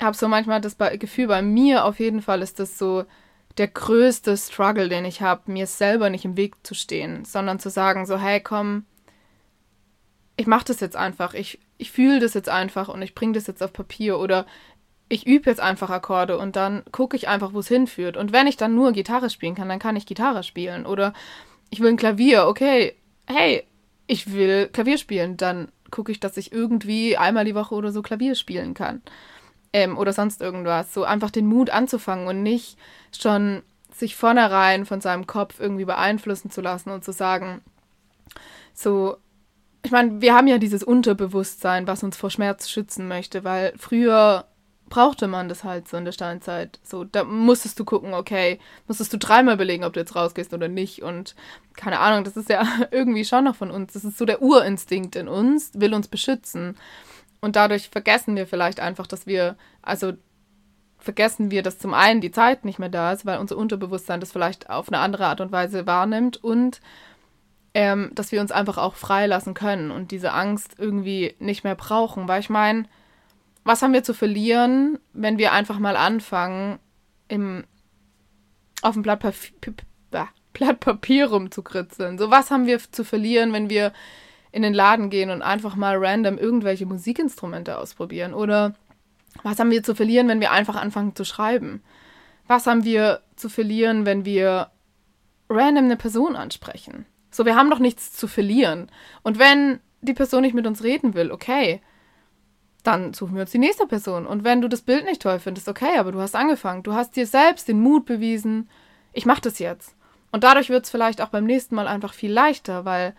habe 0.00 0.16
so 0.16 0.28
manchmal 0.28 0.60
das 0.60 0.76
Gefühl, 0.98 1.28
bei 1.28 1.42
mir 1.42 1.84
auf 1.84 2.00
jeden 2.00 2.22
Fall 2.22 2.42
ist 2.42 2.58
das 2.58 2.78
so 2.78 3.04
der 3.58 3.68
größte 3.68 4.36
Struggle, 4.36 4.88
den 4.88 5.04
ich 5.04 5.22
habe, 5.22 5.50
mir 5.50 5.66
selber 5.66 6.10
nicht 6.10 6.24
im 6.24 6.36
Weg 6.36 6.54
zu 6.62 6.74
stehen, 6.74 7.24
sondern 7.24 7.58
zu 7.58 7.70
sagen, 7.70 8.06
so, 8.06 8.18
hey, 8.18 8.40
komm, 8.40 8.86
ich 10.36 10.46
mache 10.46 10.64
das 10.64 10.80
jetzt 10.80 10.96
einfach, 10.96 11.34
ich, 11.34 11.60
ich 11.82 11.90
fühle 11.90 12.20
das 12.20 12.34
jetzt 12.34 12.48
einfach 12.48 12.88
und 12.88 13.02
ich 13.02 13.14
bringe 13.14 13.32
das 13.32 13.48
jetzt 13.48 13.60
auf 13.60 13.72
Papier 13.72 14.20
oder 14.20 14.46
ich 15.08 15.26
übe 15.26 15.50
jetzt 15.50 15.60
einfach 15.60 15.90
Akkorde 15.90 16.38
und 16.38 16.54
dann 16.54 16.84
gucke 16.92 17.16
ich 17.16 17.26
einfach, 17.26 17.52
wo 17.52 17.58
es 17.58 17.66
hinführt. 17.66 18.16
Und 18.16 18.32
wenn 18.32 18.46
ich 18.46 18.56
dann 18.56 18.76
nur 18.76 18.92
Gitarre 18.92 19.30
spielen 19.30 19.56
kann, 19.56 19.68
dann 19.68 19.80
kann 19.80 19.96
ich 19.96 20.06
Gitarre 20.06 20.44
spielen. 20.44 20.86
Oder 20.86 21.12
ich 21.70 21.80
will 21.80 21.90
ein 21.90 21.96
Klavier, 21.96 22.46
okay, 22.46 22.94
hey, 23.26 23.64
ich 24.06 24.32
will 24.32 24.68
Klavier 24.72 24.96
spielen, 24.96 25.36
dann 25.36 25.72
gucke 25.90 26.12
ich, 26.12 26.20
dass 26.20 26.36
ich 26.36 26.52
irgendwie 26.52 27.16
einmal 27.16 27.44
die 27.44 27.56
Woche 27.56 27.74
oder 27.74 27.90
so 27.90 28.00
Klavier 28.00 28.36
spielen 28.36 28.74
kann 28.74 29.02
ähm, 29.72 29.98
oder 29.98 30.12
sonst 30.12 30.40
irgendwas. 30.40 30.94
So 30.94 31.02
einfach 31.02 31.30
den 31.32 31.46
Mut 31.46 31.68
anzufangen 31.68 32.28
und 32.28 32.44
nicht 32.44 32.78
schon 33.14 33.62
sich 33.92 34.14
vornherein 34.14 34.86
von 34.86 35.00
seinem 35.00 35.26
Kopf 35.26 35.58
irgendwie 35.58 35.84
beeinflussen 35.84 36.50
zu 36.52 36.60
lassen 36.60 36.90
und 36.90 37.04
zu 37.04 37.12
sagen, 37.12 37.60
so, 38.72 39.16
ich 39.84 39.90
meine, 39.90 40.20
wir 40.20 40.34
haben 40.34 40.46
ja 40.46 40.58
dieses 40.58 40.84
Unterbewusstsein, 40.84 41.86
was 41.86 42.02
uns 42.02 42.16
vor 42.16 42.30
Schmerz 42.30 42.68
schützen 42.70 43.08
möchte, 43.08 43.44
weil 43.44 43.72
früher 43.76 44.46
brauchte 44.88 45.26
man 45.26 45.48
das 45.48 45.64
halt 45.64 45.88
so 45.88 45.96
in 45.96 46.04
der 46.04 46.12
Steinzeit. 46.12 46.78
So, 46.82 47.04
da 47.04 47.24
musstest 47.24 47.80
du 47.80 47.84
gucken, 47.84 48.12
okay, 48.12 48.60
musstest 48.86 49.12
du 49.12 49.18
dreimal 49.18 49.54
überlegen, 49.54 49.84
ob 49.84 49.94
du 49.94 50.00
jetzt 50.00 50.14
rausgehst 50.14 50.52
oder 50.52 50.68
nicht. 50.68 51.02
Und 51.02 51.34
keine 51.74 51.98
Ahnung, 51.98 52.24
das 52.24 52.36
ist 52.36 52.50
ja 52.50 52.62
irgendwie 52.90 53.24
schon 53.24 53.44
noch 53.44 53.56
von 53.56 53.70
uns. 53.70 53.94
Das 53.94 54.04
ist 54.04 54.18
so 54.18 54.26
der 54.26 54.42
Urinstinkt 54.42 55.16
in 55.16 55.28
uns, 55.28 55.70
will 55.74 55.94
uns 55.94 56.08
beschützen. 56.08 56.76
Und 57.40 57.56
dadurch 57.56 57.88
vergessen 57.88 58.36
wir 58.36 58.46
vielleicht 58.46 58.80
einfach, 58.80 59.06
dass 59.06 59.26
wir, 59.26 59.56
also 59.80 60.12
vergessen 60.98 61.50
wir, 61.50 61.62
dass 61.62 61.78
zum 61.78 61.94
einen 61.94 62.20
die 62.20 62.30
Zeit 62.30 62.64
nicht 62.64 62.78
mehr 62.78 62.90
da 62.90 63.12
ist, 63.12 63.26
weil 63.26 63.38
unser 63.38 63.56
Unterbewusstsein 63.56 64.20
das 64.20 64.30
vielleicht 64.30 64.70
auf 64.70 64.88
eine 64.88 64.98
andere 64.98 65.26
Art 65.26 65.40
und 65.40 65.52
Weise 65.52 65.86
wahrnimmt 65.86 66.42
und 66.44 66.80
ähm, 67.74 68.10
dass 68.14 68.32
wir 68.32 68.40
uns 68.40 68.52
einfach 68.52 68.78
auch 68.78 68.94
freilassen 68.94 69.54
können 69.54 69.90
und 69.90 70.10
diese 70.10 70.32
Angst 70.32 70.74
irgendwie 70.78 71.34
nicht 71.38 71.64
mehr 71.64 71.74
brauchen. 71.74 72.28
Weil 72.28 72.40
ich 72.40 72.50
meine, 72.50 72.84
was 73.64 73.82
haben 73.82 73.92
wir 73.92 74.04
zu 74.04 74.14
verlieren, 74.14 74.98
wenn 75.12 75.38
wir 75.38 75.52
einfach 75.52 75.78
mal 75.78 75.96
anfangen, 75.96 76.78
im, 77.28 77.64
auf 78.82 78.94
dem 78.94 79.02
Blatt 79.02 79.20
Papier, 79.20 79.74
Blatt 80.52 80.80
Papier 80.80 81.28
rumzukritzeln? 81.28 82.18
So, 82.18 82.30
was 82.30 82.50
haben 82.50 82.66
wir 82.66 82.78
zu 82.78 83.04
verlieren, 83.04 83.52
wenn 83.52 83.70
wir 83.70 83.92
in 84.50 84.62
den 84.62 84.74
Laden 84.74 85.08
gehen 85.08 85.30
und 85.30 85.40
einfach 85.40 85.76
mal 85.76 85.96
random 85.96 86.36
irgendwelche 86.36 86.84
Musikinstrumente 86.84 87.78
ausprobieren? 87.78 88.34
Oder 88.34 88.74
was 89.42 89.58
haben 89.58 89.70
wir 89.70 89.82
zu 89.82 89.94
verlieren, 89.94 90.28
wenn 90.28 90.40
wir 90.40 90.52
einfach 90.52 90.76
anfangen 90.76 91.16
zu 91.16 91.24
schreiben? 91.24 91.82
Was 92.46 92.66
haben 92.66 92.84
wir 92.84 93.22
zu 93.36 93.48
verlieren, 93.48 94.04
wenn 94.04 94.26
wir 94.26 94.70
random 95.48 95.84
eine 95.84 95.96
Person 95.96 96.36
ansprechen? 96.36 97.06
So, 97.32 97.44
wir 97.44 97.56
haben 97.56 97.70
doch 97.70 97.80
nichts 97.80 98.12
zu 98.12 98.28
verlieren. 98.28 98.90
Und 99.22 99.38
wenn 99.38 99.80
die 100.02 100.14
Person 100.14 100.42
nicht 100.42 100.54
mit 100.54 100.66
uns 100.66 100.84
reden 100.84 101.14
will, 101.14 101.32
okay, 101.32 101.80
dann 102.82 103.14
suchen 103.14 103.34
wir 103.34 103.42
uns 103.42 103.52
die 103.52 103.58
nächste 103.58 103.86
Person. 103.86 104.26
Und 104.26 104.44
wenn 104.44 104.60
du 104.60 104.68
das 104.68 104.82
Bild 104.82 105.04
nicht 105.04 105.22
toll 105.22 105.38
findest, 105.38 105.68
okay, 105.68 105.96
aber 105.98 106.12
du 106.12 106.20
hast 106.20 106.36
angefangen. 106.36 106.82
Du 106.82 106.94
hast 106.94 107.16
dir 107.16 107.26
selbst 107.26 107.68
den 107.68 107.80
Mut 107.80 108.04
bewiesen, 108.06 108.68
ich 109.12 109.26
mach 109.26 109.40
das 109.40 109.58
jetzt. 109.58 109.94
Und 110.30 110.44
dadurch 110.44 110.70
wird 110.70 110.84
es 110.84 110.90
vielleicht 110.90 111.20
auch 111.20 111.28
beim 111.28 111.44
nächsten 111.44 111.74
Mal 111.74 111.86
einfach 111.86 112.14
viel 112.14 112.32
leichter, 112.32 112.84
weil 112.84 113.14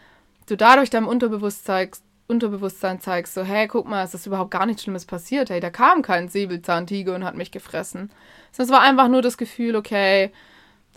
du 0.47 0.57
dadurch 0.57 0.89
deinem 0.89 1.07
Unterbewusstsein, 1.07 1.89
Unterbewusstsein 2.27 2.99
zeigst, 2.99 3.33
so, 3.33 3.43
hey, 3.43 3.67
guck 3.67 3.87
mal, 3.87 4.03
es 4.03 4.13
ist 4.13 4.25
überhaupt 4.25 4.51
gar 4.51 4.65
nichts 4.65 4.83
Schlimmes 4.83 5.05
passiert. 5.05 5.49
Hey, 5.49 5.59
da 5.59 5.69
kam 5.69 6.01
kein 6.01 6.27
Säbelzahntiger 6.27 7.15
und 7.15 7.23
hat 7.23 7.35
mich 7.35 7.51
gefressen. 7.51 8.11
Es 8.57 8.69
war 8.69 8.81
einfach 8.81 9.07
nur 9.07 9.21
das 9.21 9.37
Gefühl, 9.37 9.75
okay, 9.75 10.31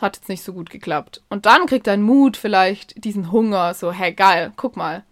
hat 0.01 0.17
jetzt 0.17 0.29
nicht 0.29 0.43
so 0.43 0.53
gut 0.53 0.71
geklappt. 0.71 1.23
Und 1.29 1.47
dann 1.47 1.67
kriegt 1.67 1.87
dein 1.87 2.03
Mut 2.03 2.37
vielleicht 2.37 3.03
diesen 3.05 3.33
Hunger, 3.33 3.75
so, 3.75 3.93
hey, 3.93 4.13
geil, 4.13 4.53
guck 4.57 4.77
mal, 4.77 5.05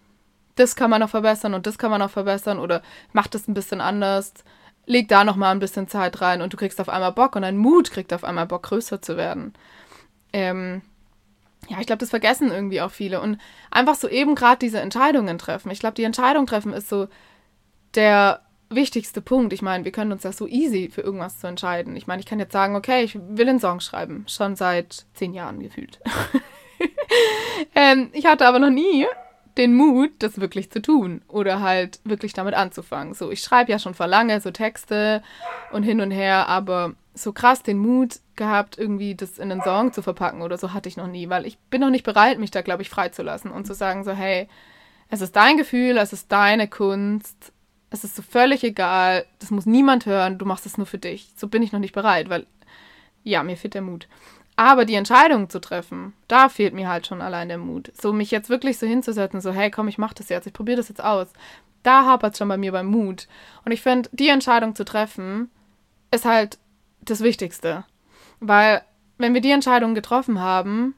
das 0.55 0.75
kann 0.75 0.89
man 0.89 1.01
noch 1.01 1.09
verbessern 1.09 1.53
und 1.53 1.67
das 1.67 1.77
kann 1.77 1.91
man 1.91 1.99
noch 1.99 2.11
verbessern 2.11 2.59
oder 2.59 2.81
macht 3.13 3.35
das 3.35 3.47
ein 3.47 3.53
bisschen 3.53 3.81
anders. 3.81 4.33
leg 4.85 5.07
da 5.07 5.23
noch 5.23 5.35
mal 5.35 5.51
ein 5.51 5.59
bisschen 5.59 5.87
Zeit 5.87 6.21
rein 6.21 6.41
und 6.41 6.53
du 6.53 6.57
kriegst 6.57 6.79
auf 6.79 6.89
einmal 6.89 7.11
Bock 7.11 7.35
und 7.35 7.41
dein 7.41 7.57
Mut 7.57 7.91
kriegt 7.91 8.13
auf 8.13 8.23
einmal 8.23 8.45
Bock, 8.45 8.63
größer 8.63 9.01
zu 9.01 9.17
werden. 9.17 9.53
Ähm, 10.31 10.81
ja, 11.67 11.79
ich 11.79 11.87
glaube, 11.87 11.99
das 11.99 12.11
vergessen 12.11 12.51
irgendwie 12.51 12.81
auch 12.81 12.91
viele. 12.91 13.21
Und 13.21 13.39
einfach 13.71 13.95
so 13.95 14.07
eben 14.07 14.35
gerade 14.35 14.59
diese 14.59 14.79
Entscheidungen 14.79 15.37
treffen. 15.37 15.71
Ich 15.71 15.79
glaube, 15.79 15.95
die 15.95 16.03
Entscheidung 16.03 16.45
treffen 16.45 16.73
ist 16.73 16.89
so 16.89 17.07
der 17.95 18.44
wichtigste 18.75 19.21
Punkt. 19.21 19.53
Ich 19.53 19.61
meine, 19.61 19.85
wir 19.85 19.91
können 19.91 20.11
uns 20.11 20.21
das 20.23 20.37
so 20.37 20.47
easy 20.47 20.89
für 20.89 21.01
irgendwas 21.01 21.39
zu 21.39 21.47
entscheiden. 21.47 21.95
Ich 21.95 22.07
meine, 22.07 22.19
ich 22.19 22.25
kann 22.25 22.39
jetzt 22.39 22.53
sagen, 22.53 22.75
okay, 22.75 23.03
ich 23.03 23.17
will 23.17 23.49
einen 23.49 23.59
Song 23.59 23.79
schreiben. 23.79 24.25
Schon 24.27 24.55
seit 24.55 25.05
zehn 25.13 25.33
Jahren 25.33 25.59
gefühlt. 25.59 25.99
ähm, 27.75 28.09
ich 28.13 28.25
hatte 28.25 28.45
aber 28.45 28.59
noch 28.59 28.69
nie 28.69 29.05
den 29.57 29.73
Mut, 29.73 30.11
das 30.19 30.39
wirklich 30.39 30.71
zu 30.71 30.81
tun 30.81 31.21
oder 31.27 31.61
halt 31.61 31.99
wirklich 32.03 32.33
damit 32.33 32.53
anzufangen. 32.53 33.13
So, 33.13 33.31
ich 33.31 33.41
schreibe 33.41 33.71
ja 33.71 33.79
schon 33.79 33.93
vor 33.93 34.07
lange 34.07 34.41
so 34.41 34.51
Texte 34.51 35.23
und 35.71 35.83
hin 35.83 36.01
und 36.01 36.11
her, 36.11 36.47
aber 36.47 36.93
so 37.13 37.31
krass 37.31 37.63
den 37.63 37.77
Mut 37.77 38.19
gehabt, 38.35 38.77
irgendwie 38.77 39.15
das 39.15 39.39
in 39.39 39.51
einen 39.51 39.61
Song 39.61 39.93
zu 39.93 40.01
verpacken 40.01 40.41
oder 40.41 40.57
so 40.57 40.73
hatte 40.73 40.89
ich 40.89 40.97
noch 40.97 41.07
nie, 41.07 41.29
weil 41.29 41.45
ich 41.45 41.57
bin 41.69 41.81
noch 41.81 41.89
nicht 41.89 42.03
bereit, 42.03 42.39
mich 42.39 42.51
da, 42.51 42.61
glaube 42.61 42.81
ich, 42.81 42.89
freizulassen 42.89 43.51
und 43.51 43.65
zu 43.65 43.73
sagen 43.73 44.03
so, 44.03 44.11
hey, 44.11 44.49
es 45.09 45.21
ist 45.21 45.35
dein 45.35 45.55
Gefühl, 45.57 45.97
es 45.97 46.11
ist 46.11 46.31
deine 46.31 46.67
Kunst, 46.67 47.53
es 47.89 48.03
ist 48.03 48.15
so 48.15 48.21
völlig 48.21 48.63
egal, 48.63 49.25
das 49.39 49.51
muss 49.51 49.65
niemand 49.65 50.05
hören, 50.05 50.37
du 50.37 50.45
machst 50.45 50.65
es 50.65 50.77
nur 50.77 50.87
für 50.87 50.97
dich. 50.97 51.31
So 51.35 51.47
bin 51.47 51.63
ich 51.63 51.71
noch 51.71 51.79
nicht 51.79 51.93
bereit, 51.93 52.29
weil 52.29 52.45
ja, 53.23 53.43
mir 53.43 53.57
fehlt 53.57 53.73
der 53.73 53.81
Mut. 53.81 54.07
Aber 54.55 54.85
die 54.85 54.95
Entscheidung 54.95 55.49
zu 55.49 55.59
treffen, 55.59 56.13
da 56.27 56.47
fehlt 56.47 56.73
mir 56.73 56.87
halt 56.87 57.07
schon 57.07 57.21
allein 57.21 57.49
der 57.49 57.57
Mut. 57.57 57.91
So 57.99 58.13
mich 58.13 58.31
jetzt 58.31 58.49
wirklich 58.49 58.77
so 58.77 58.87
hinzusetzen, 58.87 59.41
so 59.41 59.51
hey, 59.51 59.69
komm, 59.69 59.87
ich 59.87 59.97
mach 59.97 60.13
das 60.13 60.29
jetzt, 60.29 60.47
ich 60.47 60.53
probiere 60.53 60.77
das 60.77 60.89
jetzt 60.89 61.03
aus. 61.03 61.27
Da 61.83 62.05
hapert 62.05 62.33
es 62.33 62.37
schon 62.37 62.47
bei 62.47 62.57
mir 62.57 62.71
beim 62.71 62.87
Mut. 62.87 63.27
Und 63.65 63.71
ich 63.71 63.81
finde, 63.81 64.09
die 64.13 64.29
Entscheidung 64.29 64.75
zu 64.75 64.85
treffen, 64.85 65.51
ist 66.11 66.25
halt 66.25 66.57
das 67.01 67.21
Wichtigste. 67.21 67.83
Weil, 68.39 68.81
wenn 69.17 69.33
wir 69.33 69.41
die 69.41 69.51
Entscheidung 69.51 69.93
getroffen 69.93 70.39
haben, 70.39 70.95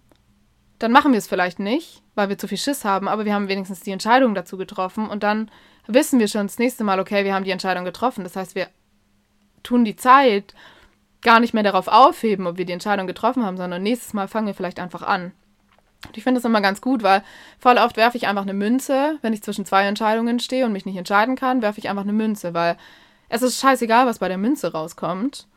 dann 0.79 0.91
machen 0.91 1.11
wir 1.11 1.17
es 1.17 1.27
vielleicht 1.27 1.59
nicht, 1.59 2.03
weil 2.15 2.29
wir 2.29 2.37
zu 2.37 2.47
viel 2.47 2.57
Schiss 2.57 2.85
haben, 2.85 3.07
aber 3.07 3.25
wir 3.25 3.33
haben 3.33 3.47
wenigstens 3.47 3.81
die 3.81 3.91
Entscheidung 3.91 4.35
dazu 4.35 4.57
getroffen 4.57 5.09
und 5.09 5.23
dann 5.23 5.49
wissen 5.87 6.19
wir 6.19 6.27
schon 6.27 6.47
das 6.47 6.59
nächste 6.59 6.83
Mal, 6.83 6.99
okay, 6.99 7.25
wir 7.25 7.33
haben 7.33 7.45
die 7.45 7.51
Entscheidung 7.51 7.85
getroffen. 7.85 8.23
Das 8.23 8.35
heißt, 8.35 8.55
wir 8.55 8.67
tun 9.63 9.85
die 9.85 9.95
Zeit 9.95 10.53
gar 11.21 11.39
nicht 11.39 11.53
mehr 11.53 11.63
darauf 11.63 11.87
aufheben, 11.87 12.47
ob 12.47 12.57
wir 12.57 12.65
die 12.65 12.73
Entscheidung 12.73 13.07
getroffen 13.07 13.45
haben, 13.45 13.57
sondern 13.57 13.83
nächstes 13.83 14.13
Mal 14.13 14.27
fangen 14.27 14.47
wir 14.47 14.53
vielleicht 14.53 14.79
einfach 14.79 15.01
an. 15.01 15.31
Und 16.05 16.15
ich 16.15 16.23
finde 16.23 16.39
das 16.39 16.45
immer 16.45 16.61
ganz 16.61 16.79
gut, 16.79 17.03
weil 17.03 17.23
voll 17.59 17.77
oft 17.77 17.97
werfe 17.97 18.17
ich 18.17 18.27
einfach 18.27 18.43
eine 18.43 18.53
Münze, 18.53 19.17
wenn 19.21 19.33
ich 19.33 19.41
zwischen 19.41 19.65
zwei 19.65 19.85
Entscheidungen 19.85 20.39
stehe 20.39 20.65
und 20.65 20.71
mich 20.71 20.85
nicht 20.85 20.97
entscheiden 20.97 21.35
kann, 21.35 21.61
werfe 21.61 21.79
ich 21.79 21.89
einfach 21.89 22.03
eine 22.03 22.13
Münze, 22.13 22.53
weil 22.53 22.77
es 23.29 23.41
ist 23.41 23.59
scheißegal, 23.59 24.05
was 24.05 24.19
bei 24.19 24.27
der 24.27 24.37
Münze 24.37 24.71
rauskommt. 24.71 25.47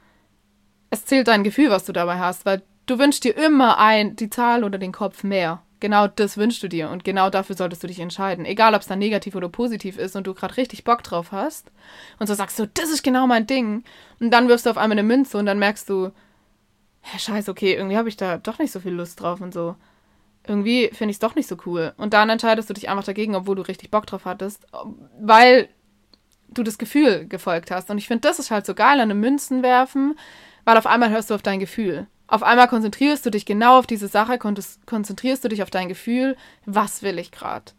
Es 0.88 1.04
zählt 1.04 1.28
dein 1.28 1.44
Gefühl, 1.44 1.70
was 1.70 1.84
du 1.84 1.92
dabei 1.92 2.18
hast, 2.18 2.46
weil 2.46 2.62
du 2.86 2.98
wünschst 2.98 3.22
dir 3.22 3.36
immer 3.36 3.78
ein, 3.78 4.16
die 4.16 4.30
Zahl 4.30 4.64
oder 4.64 4.78
den 4.78 4.92
Kopf 4.92 5.22
mehr. 5.22 5.62
Genau 5.80 6.06
das 6.06 6.36
wünschst 6.36 6.62
du 6.62 6.68
dir 6.68 6.90
und 6.90 7.04
genau 7.04 7.30
dafür 7.30 7.56
solltest 7.56 7.82
du 7.82 7.86
dich 7.86 8.00
entscheiden. 8.00 8.44
Egal, 8.44 8.74
ob 8.74 8.82
es 8.82 8.86
dann 8.86 8.98
negativ 8.98 9.34
oder 9.34 9.48
positiv 9.48 9.98
ist 9.98 10.14
und 10.14 10.26
du 10.26 10.34
gerade 10.34 10.58
richtig 10.58 10.84
Bock 10.84 11.02
drauf 11.02 11.32
hast 11.32 11.70
und 12.18 12.26
so 12.26 12.34
sagst 12.34 12.58
du, 12.58 12.66
das 12.66 12.90
ist 12.90 13.02
genau 13.02 13.26
mein 13.26 13.46
Ding. 13.46 13.84
Und 14.20 14.30
dann 14.30 14.48
wirfst 14.48 14.66
du 14.66 14.70
auf 14.70 14.76
einmal 14.76 14.98
eine 14.98 15.06
Münze 15.06 15.38
und 15.38 15.46
dann 15.46 15.58
merkst 15.58 15.88
du, 15.88 16.12
ja, 17.12 17.18
scheiße, 17.18 17.50
okay, 17.50 17.74
irgendwie 17.74 17.96
habe 17.96 18.10
ich 18.10 18.16
da 18.16 18.36
doch 18.36 18.58
nicht 18.58 18.72
so 18.72 18.80
viel 18.80 18.92
Lust 18.92 19.20
drauf 19.20 19.40
und 19.40 19.54
so. 19.54 19.74
Irgendwie 20.46 20.88
finde 20.92 21.10
ich 21.10 21.16
es 21.16 21.20
doch 21.20 21.34
nicht 21.34 21.48
so 21.48 21.56
cool. 21.66 21.92
Und 21.96 22.12
dann 22.12 22.28
entscheidest 22.28 22.68
du 22.68 22.74
dich 22.74 22.88
einfach 22.88 23.04
dagegen, 23.04 23.34
obwohl 23.34 23.56
du 23.56 23.62
richtig 23.62 23.90
Bock 23.90 24.06
drauf 24.06 24.24
hattest, 24.24 24.66
weil 25.18 25.68
du 26.48 26.62
das 26.62 26.78
Gefühl 26.78 27.26
gefolgt 27.26 27.70
hast. 27.70 27.90
Und 27.90 27.98
ich 27.98 28.06
finde, 28.06 28.22
das 28.22 28.38
ist 28.38 28.50
halt 28.50 28.66
so 28.66 28.74
geil 28.74 29.00
an 29.00 29.10
einem 29.10 29.20
Münzen 29.20 29.62
werfen, 29.62 30.18
weil 30.64 30.76
auf 30.76 30.86
einmal 30.86 31.10
hörst 31.10 31.30
du 31.30 31.34
auf 31.34 31.42
dein 31.42 31.60
Gefühl. 31.60 32.06
Auf 32.30 32.44
einmal 32.44 32.68
konzentrierst 32.68 33.26
du 33.26 33.30
dich 33.30 33.44
genau 33.44 33.80
auf 33.80 33.88
diese 33.88 34.06
Sache, 34.06 34.38
konzentrierst 34.38 35.44
du 35.44 35.48
dich 35.48 35.64
auf 35.64 35.70
dein 35.70 35.88
Gefühl, 35.88 36.36
was 36.64 37.02
will 37.02 37.18
ich 37.18 37.32
gerade. 37.32 37.72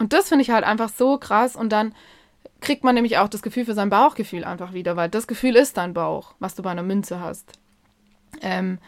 Und 0.00 0.12
das 0.12 0.28
finde 0.28 0.42
ich 0.42 0.50
halt 0.50 0.64
einfach 0.64 0.88
so 0.88 1.18
krass 1.18 1.54
und 1.54 1.70
dann 1.70 1.94
kriegt 2.60 2.82
man 2.82 2.96
nämlich 2.96 3.18
auch 3.18 3.28
das 3.28 3.42
Gefühl 3.42 3.64
für 3.64 3.74
sein 3.74 3.88
Bauchgefühl 3.88 4.42
einfach 4.42 4.72
wieder, 4.72 4.96
weil 4.96 5.08
das 5.08 5.28
Gefühl 5.28 5.54
ist 5.54 5.76
dein 5.76 5.94
Bauch, 5.94 6.34
was 6.40 6.56
du 6.56 6.64
bei 6.64 6.70
einer 6.72 6.82
Münze 6.82 7.20
hast. 7.20 7.52
Ähm, 8.42 8.78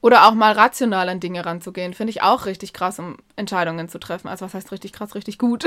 oder 0.00 0.26
auch 0.26 0.32
mal 0.32 0.52
rational 0.52 1.10
an 1.10 1.20
Dinge 1.20 1.44
ranzugehen, 1.44 1.92
finde 1.92 2.12
ich 2.12 2.22
auch 2.22 2.46
richtig 2.46 2.72
krass, 2.72 2.98
um 2.98 3.18
Entscheidungen 3.36 3.90
zu 3.90 4.00
treffen. 4.00 4.28
Also 4.28 4.46
was 4.46 4.54
heißt 4.54 4.72
richtig 4.72 4.94
krass, 4.94 5.14
richtig 5.14 5.38
gut, 5.38 5.66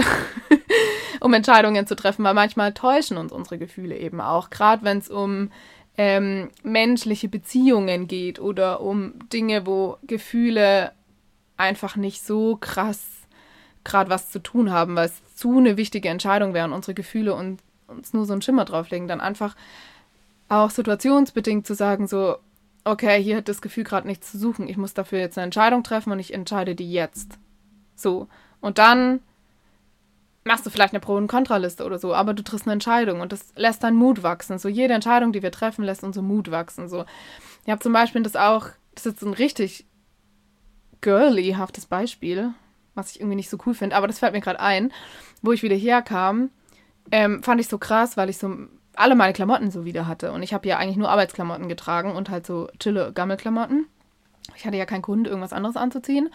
um 1.19 1.33
Entscheidungen 1.35 1.85
zu 1.85 1.95
treffen, 1.95 2.25
weil 2.25 2.33
manchmal 2.33 2.73
täuschen 2.73 3.17
uns 3.17 3.31
unsere 3.31 3.59
Gefühle 3.59 3.95
eben 3.95 4.19
auch, 4.21 4.49
gerade 4.49 4.83
wenn 4.83 4.97
es 4.97 5.09
um 5.09 5.51
ähm, 5.97 6.49
menschliche 6.63 7.29
Beziehungen 7.29 8.07
geht 8.07 8.39
oder 8.39 8.81
um 8.81 9.13
Dinge, 9.29 9.65
wo 9.65 9.97
Gefühle 10.03 10.91
einfach 11.57 11.95
nicht 11.95 12.23
so 12.23 12.57
krass 12.57 13.05
gerade 13.83 14.09
was 14.09 14.31
zu 14.31 14.39
tun 14.39 14.71
haben, 14.71 14.95
weil 14.95 15.07
es 15.07 15.35
zu 15.35 15.57
eine 15.57 15.77
wichtige 15.77 16.09
Entscheidung 16.09 16.53
wäre 16.53 16.65
und 16.65 16.73
unsere 16.73 16.95
Gefühle 16.95 17.35
und 17.35 17.59
uns 17.87 18.13
nur 18.13 18.25
so 18.25 18.33
einen 18.33 18.41
Schimmer 18.41 18.65
drauflegen, 18.65 19.07
dann 19.07 19.21
einfach 19.21 19.55
auch 20.49 20.69
situationsbedingt 20.69 21.65
zu 21.65 21.75
sagen, 21.75 22.07
so, 22.07 22.37
okay, 22.83 23.21
hier 23.21 23.37
hat 23.37 23.47
das 23.47 23.61
Gefühl 23.61 23.83
gerade 23.83 24.07
nichts 24.07 24.31
zu 24.31 24.37
suchen, 24.37 24.67
ich 24.67 24.77
muss 24.77 24.93
dafür 24.93 25.19
jetzt 25.19 25.37
eine 25.37 25.45
Entscheidung 25.45 25.83
treffen 25.83 26.11
und 26.11 26.19
ich 26.19 26.33
entscheide 26.33 26.75
die 26.75 26.91
jetzt. 26.91 27.37
So. 27.95 28.27
Und 28.59 28.77
dann 28.77 29.21
machst 30.45 30.65
du 30.65 30.69
vielleicht 30.69 30.93
eine 30.93 30.99
Pro- 30.99 31.17
und 31.17 31.27
Kontraliste 31.27 31.83
oder 31.85 31.97
so, 31.97 32.13
aber 32.13 32.33
du 32.33 32.43
triffst 32.43 32.67
eine 32.67 32.73
Entscheidung 32.73 33.19
und 33.19 33.31
das 33.31 33.51
lässt 33.55 33.83
deinen 33.83 33.97
Mut 33.97 34.21
wachsen. 34.21 34.59
So 34.59 34.69
jede 34.69 34.93
Entscheidung, 34.93 35.33
die 35.33 35.41
wir 35.41 35.51
treffen, 35.51 35.83
lässt 35.83 36.03
unser 36.03 36.21
Mut 36.21 36.51
wachsen. 36.51 36.87
So, 36.87 37.03
ich 37.65 37.71
habe 37.71 37.81
zum 37.81 37.91
Beispiel 37.91 38.21
das 38.21 38.35
auch, 38.35 38.67
das 38.93 39.07
ist 39.07 39.13
jetzt 39.13 39.23
ein 39.23 39.33
richtig 39.33 39.85
girly-haftes 41.01 41.87
Beispiel, 41.87 42.53
was 42.93 43.11
ich 43.11 43.19
irgendwie 43.19 43.35
nicht 43.35 43.49
so 43.49 43.57
cool 43.65 43.73
finde, 43.73 43.95
aber 43.95 44.05
das 44.05 44.19
fällt 44.19 44.33
mir 44.33 44.41
gerade 44.41 44.59
ein, 44.59 44.93
wo 45.41 45.51
ich 45.51 45.63
wieder 45.63 45.75
herkam, 45.75 46.51
ähm, 47.11 47.41
fand 47.41 47.59
ich 47.59 47.67
so 47.67 47.79
krass, 47.79 48.15
weil 48.15 48.29
ich 48.29 48.37
so 48.37 48.55
alle 48.95 49.15
meine 49.15 49.33
Klamotten 49.33 49.71
so 49.71 49.83
wieder 49.83 50.07
hatte 50.07 50.31
und 50.31 50.43
ich 50.43 50.53
habe 50.53 50.67
ja 50.67 50.77
eigentlich 50.77 50.95
nur 50.95 51.09
Arbeitsklamotten 51.09 51.67
getragen 51.67 52.11
und 52.11 52.29
halt 52.29 52.45
so 52.45 52.69
chille 52.79 53.11
Gammelklamotten. 53.13 53.87
Ich 54.55 54.65
hatte 54.65 54.77
ja 54.77 54.85
keinen 54.85 55.01
Grund, 55.01 55.27
irgendwas 55.27 55.53
anderes 55.53 55.75
anzuziehen. 55.75 56.29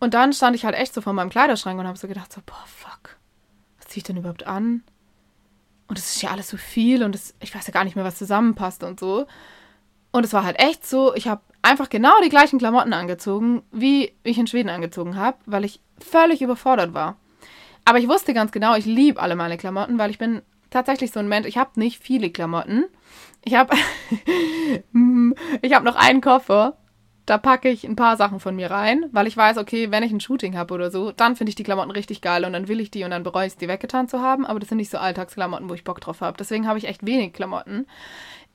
Und 0.00 0.14
dann 0.14 0.32
stand 0.32 0.56
ich 0.56 0.64
halt 0.64 0.74
echt 0.74 0.94
so 0.94 1.02
vor 1.02 1.12
meinem 1.12 1.28
Kleiderschrank 1.28 1.78
und 1.78 1.86
habe 1.86 1.98
so 1.98 2.08
gedacht, 2.08 2.32
so, 2.32 2.40
boah, 2.44 2.64
fuck 2.66 3.16
ziehe 3.94 4.00
ich 4.00 4.04
denn 4.04 4.16
überhaupt 4.16 4.46
an? 4.46 4.82
Und 5.86 5.98
es 5.98 6.16
ist 6.16 6.22
ja 6.22 6.30
alles 6.30 6.48
so 6.48 6.56
viel 6.56 7.04
und 7.04 7.14
das, 7.14 7.34
ich 7.40 7.54
weiß 7.54 7.66
ja 7.66 7.72
gar 7.72 7.84
nicht 7.84 7.94
mehr, 7.94 8.04
was 8.04 8.18
zusammenpasst 8.18 8.82
und 8.82 8.98
so. 8.98 9.26
Und 10.10 10.24
es 10.24 10.32
war 10.32 10.44
halt 10.44 10.58
echt 10.58 10.86
so, 10.86 11.14
ich 11.14 11.28
habe 11.28 11.42
einfach 11.62 11.88
genau 11.88 12.12
die 12.24 12.28
gleichen 12.28 12.58
Klamotten 12.58 12.92
angezogen, 12.92 13.62
wie 13.70 14.12
ich 14.24 14.38
in 14.38 14.46
Schweden 14.46 14.68
angezogen 14.68 15.16
habe, 15.16 15.38
weil 15.46 15.64
ich 15.64 15.80
völlig 15.98 16.42
überfordert 16.42 16.94
war. 16.94 17.16
Aber 17.84 17.98
ich 17.98 18.08
wusste 18.08 18.34
ganz 18.34 18.50
genau, 18.50 18.74
ich 18.74 18.86
liebe 18.86 19.20
alle 19.20 19.36
meine 19.36 19.58
Klamotten, 19.58 19.98
weil 19.98 20.10
ich 20.10 20.18
bin 20.18 20.42
tatsächlich 20.70 21.12
so 21.12 21.20
ein 21.20 21.28
Mensch, 21.28 21.46
ich 21.46 21.58
habe 21.58 21.78
nicht 21.78 22.02
viele 22.02 22.30
Klamotten. 22.30 22.86
Ich 23.44 23.54
habe 23.54 23.76
ich 25.62 25.72
habe 25.72 25.84
noch 25.84 25.96
einen 25.96 26.20
Koffer 26.20 26.78
da 27.26 27.38
packe 27.38 27.70
ich 27.70 27.84
ein 27.84 27.96
paar 27.96 28.16
Sachen 28.16 28.38
von 28.38 28.54
mir 28.54 28.70
rein, 28.70 29.06
weil 29.12 29.26
ich 29.26 29.36
weiß, 29.36 29.56
okay, 29.56 29.90
wenn 29.90 30.02
ich 30.02 30.12
ein 30.12 30.20
Shooting 30.20 30.56
habe 30.58 30.74
oder 30.74 30.90
so, 30.90 31.10
dann 31.10 31.36
finde 31.36 31.48
ich 31.50 31.56
die 31.56 31.62
Klamotten 31.62 31.90
richtig 31.90 32.20
geil 32.20 32.44
und 32.44 32.52
dann 32.52 32.68
will 32.68 32.80
ich 32.80 32.90
die 32.90 33.04
und 33.04 33.10
dann 33.10 33.22
bereue 33.22 33.46
ich 33.46 33.54
es, 33.54 33.56
die 33.58 33.68
weggetan 33.68 34.08
zu 34.08 34.20
haben. 34.20 34.44
Aber 34.44 34.60
das 34.60 34.68
sind 34.68 34.76
nicht 34.76 34.90
so 34.90 34.98
Alltagsklamotten, 34.98 35.68
wo 35.68 35.74
ich 35.74 35.84
Bock 35.84 36.00
drauf 36.00 36.20
habe. 36.20 36.36
Deswegen 36.38 36.68
habe 36.68 36.78
ich 36.78 36.86
echt 36.86 37.06
wenig 37.06 37.32
Klamotten. 37.32 37.86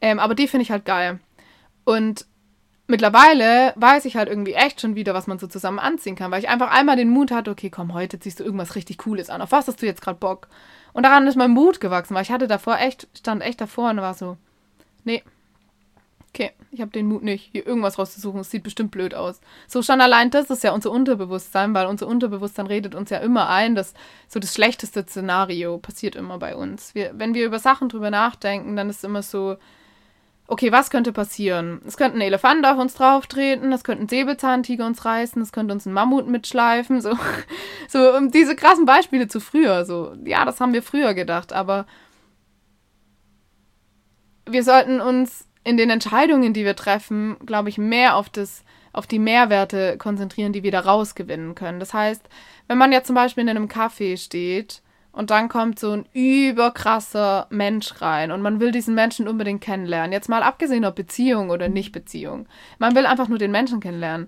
Ähm, 0.01 0.19
aber 0.19 0.35
die 0.35 0.47
finde 0.47 0.63
ich 0.63 0.71
halt 0.71 0.85
geil. 0.85 1.19
Und 1.83 2.27
mittlerweile 2.85 3.73
weiß 3.75 4.05
ich 4.05 4.15
halt 4.15 4.29
irgendwie 4.29 4.53
echt 4.53 4.81
schon 4.81 4.95
wieder, 4.95 5.15
was 5.15 5.25
man 5.25 5.39
so 5.39 5.47
zusammen 5.47 5.79
anziehen 5.79 6.15
kann, 6.15 6.29
weil 6.29 6.41
ich 6.41 6.49
einfach 6.49 6.69
einmal 6.71 6.95
den 6.95 7.09
Mut 7.09 7.31
hatte, 7.31 7.49
okay, 7.49 7.71
komm, 7.71 7.95
heute 7.95 8.19
ziehst 8.19 8.39
du 8.39 8.43
irgendwas 8.43 8.75
richtig 8.75 8.99
Cooles 8.99 9.31
an. 9.31 9.41
Auf 9.41 9.51
was 9.51 9.67
hast 9.67 9.81
du 9.81 9.87
jetzt 9.87 10.01
gerade 10.01 10.19
Bock? 10.19 10.47
Und 10.93 11.03
daran 11.03 11.25
ist 11.25 11.35
mein 11.35 11.51
Mut 11.51 11.79
gewachsen, 11.79 12.13
weil 12.13 12.23
ich 12.23 12.31
hatte 12.31 12.47
davor 12.47 12.77
echt, 12.77 13.07
stand 13.17 13.41
echt 13.41 13.61
davor 13.61 13.89
und 13.89 13.97
war 13.97 14.13
so, 14.13 14.37
nee, 15.03 15.23
ich 16.71 16.81
habe 16.81 16.91
den 16.91 17.07
Mut 17.07 17.23
nicht, 17.23 17.49
hier 17.51 17.65
irgendwas 17.65 17.97
rauszusuchen. 17.97 18.41
Es 18.41 18.51
sieht 18.51 18.63
bestimmt 18.63 18.91
blöd 18.91 19.15
aus. 19.15 19.41
So 19.67 19.81
schon 19.81 20.01
allein 20.01 20.29
das 20.29 20.49
ist 20.49 20.63
ja 20.63 20.71
unser 20.71 20.91
Unterbewusstsein, 20.91 21.73
weil 21.73 21.87
unser 21.87 22.07
Unterbewusstsein 22.07 22.67
redet 22.67 22.95
uns 22.95 23.09
ja 23.09 23.17
immer 23.17 23.49
ein, 23.49 23.75
dass 23.75 23.93
so 24.27 24.39
das 24.39 24.53
schlechteste 24.53 25.03
Szenario 25.03 25.77
passiert 25.79 26.15
immer 26.15 26.37
bei 26.37 26.55
uns. 26.55 26.93
Wir, 26.93 27.11
wenn 27.15 27.33
wir 27.33 27.45
über 27.45 27.59
Sachen 27.59 27.89
drüber 27.89 28.11
nachdenken, 28.11 28.75
dann 28.75 28.89
ist 28.89 29.03
immer 29.03 29.23
so, 29.23 29.57
okay, 30.45 30.71
was 30.71 30.91
könnte 30.91 31.11
passieren? 31.11 31.81
Es 31.87 31.97
könnte 31.97 32.17
ein 32.17 32.21
Elefant 32.21 32.65
auf 32.65 32.77
uns 32.77 32.93
drauftreten, 32.93 33.71
es 33.71 33.83
könnte 33.83 34.03
ein 34.03 34.09
Säbelzahntiger 34.09 34.85
uns 34.85 35.05
reißen, 35.05 35.41
es 35.41 35.51
könnte 35.51 35.73
uns 35.73 35.85
ein 35.85 35.93
Mammut 35.93 36.27
mitschleifen, 36.27 37.01
so, 37.01 37.17
so 37.87 38.15
um 38.15 38.29
diese 38.31 38.55
krassen 38.55 38.85
Beispiele 38.85 39.27
zu 39.27 39.39
früher. 39.39 39.85
So, 39.85 40.13
ja, 40.23 40.45
das 40.45 40.59
haben 40.59 40.73
wir 40.73 40.83
früher 40.83 41.15
gedacht, 41.15 41.51
aber 41.51 41.85
wir 44.47 44.63
sollten 44.63 45.01
uns 45.01 45.45
in 45.69 45.77
den 45.77 45.89
Entscheidungen, 45.89 46.53
die 46.53 46.65
wir 46.65 46.75
treffen, 46.75 47.37
glaube 47.45 47.69
ich, 47.69 47.77
mehr 47.77 48.15
auf 48.15 48.29
das, 48.29 48.63
auf 48.91 49.07
die 49.07 49.19
Mehrwerte 49.19 49.97
konzentrieren, 49.97 50.51
die 50.51 50.63
wir 50.63 50.71
da 50.71 50.81
rausgewinnen 50.81 51.55
können. 51.55 51.79
Das 51.79 51.93
heißt, 51.93 52.27
wenn 52.67 52.77
man 52.77 52.91
jetzt 52.91 53.07
zum 53.07 53.15
Beispiel 53.15 53.43
in 53.43 53.49
einem 53.49 53.67
Café 53.67 54.17
steht 54.17 54.81
Und 55.11 55.31
dann 55.31 55.49
kommt 55.49 55.79
so 55.79 55.91
ein 55.91 56.05
überkrasser 56.13 57.47
Mensch 57.49 58.01
rein 58.01 58.31
und 58.31 58.41
man 58.41 58.59
will 58.59 58.71
diesen 58.71 58.93
Menschen 58.93 59.27
unbedingt 59.27 59.61
kennenlernen. 59.61 60.11
Jetzt 60.11 60.29
mal 60.29 60.43
abgesehen 60.43 60.85
ob 60.85 60.95
Beziehung 60.95 61.49
oder 61.49 61.67
nicht 61.67 61.91
Beziehung. 61.91 62.47
Man 62.77 62.95
will 62.95 63.05
einfach 63.05 63.27
nur 63.27 63.39
den 63.39 63.51
Menschen 63.51 63.79
kennenlernen. 63.79 64.27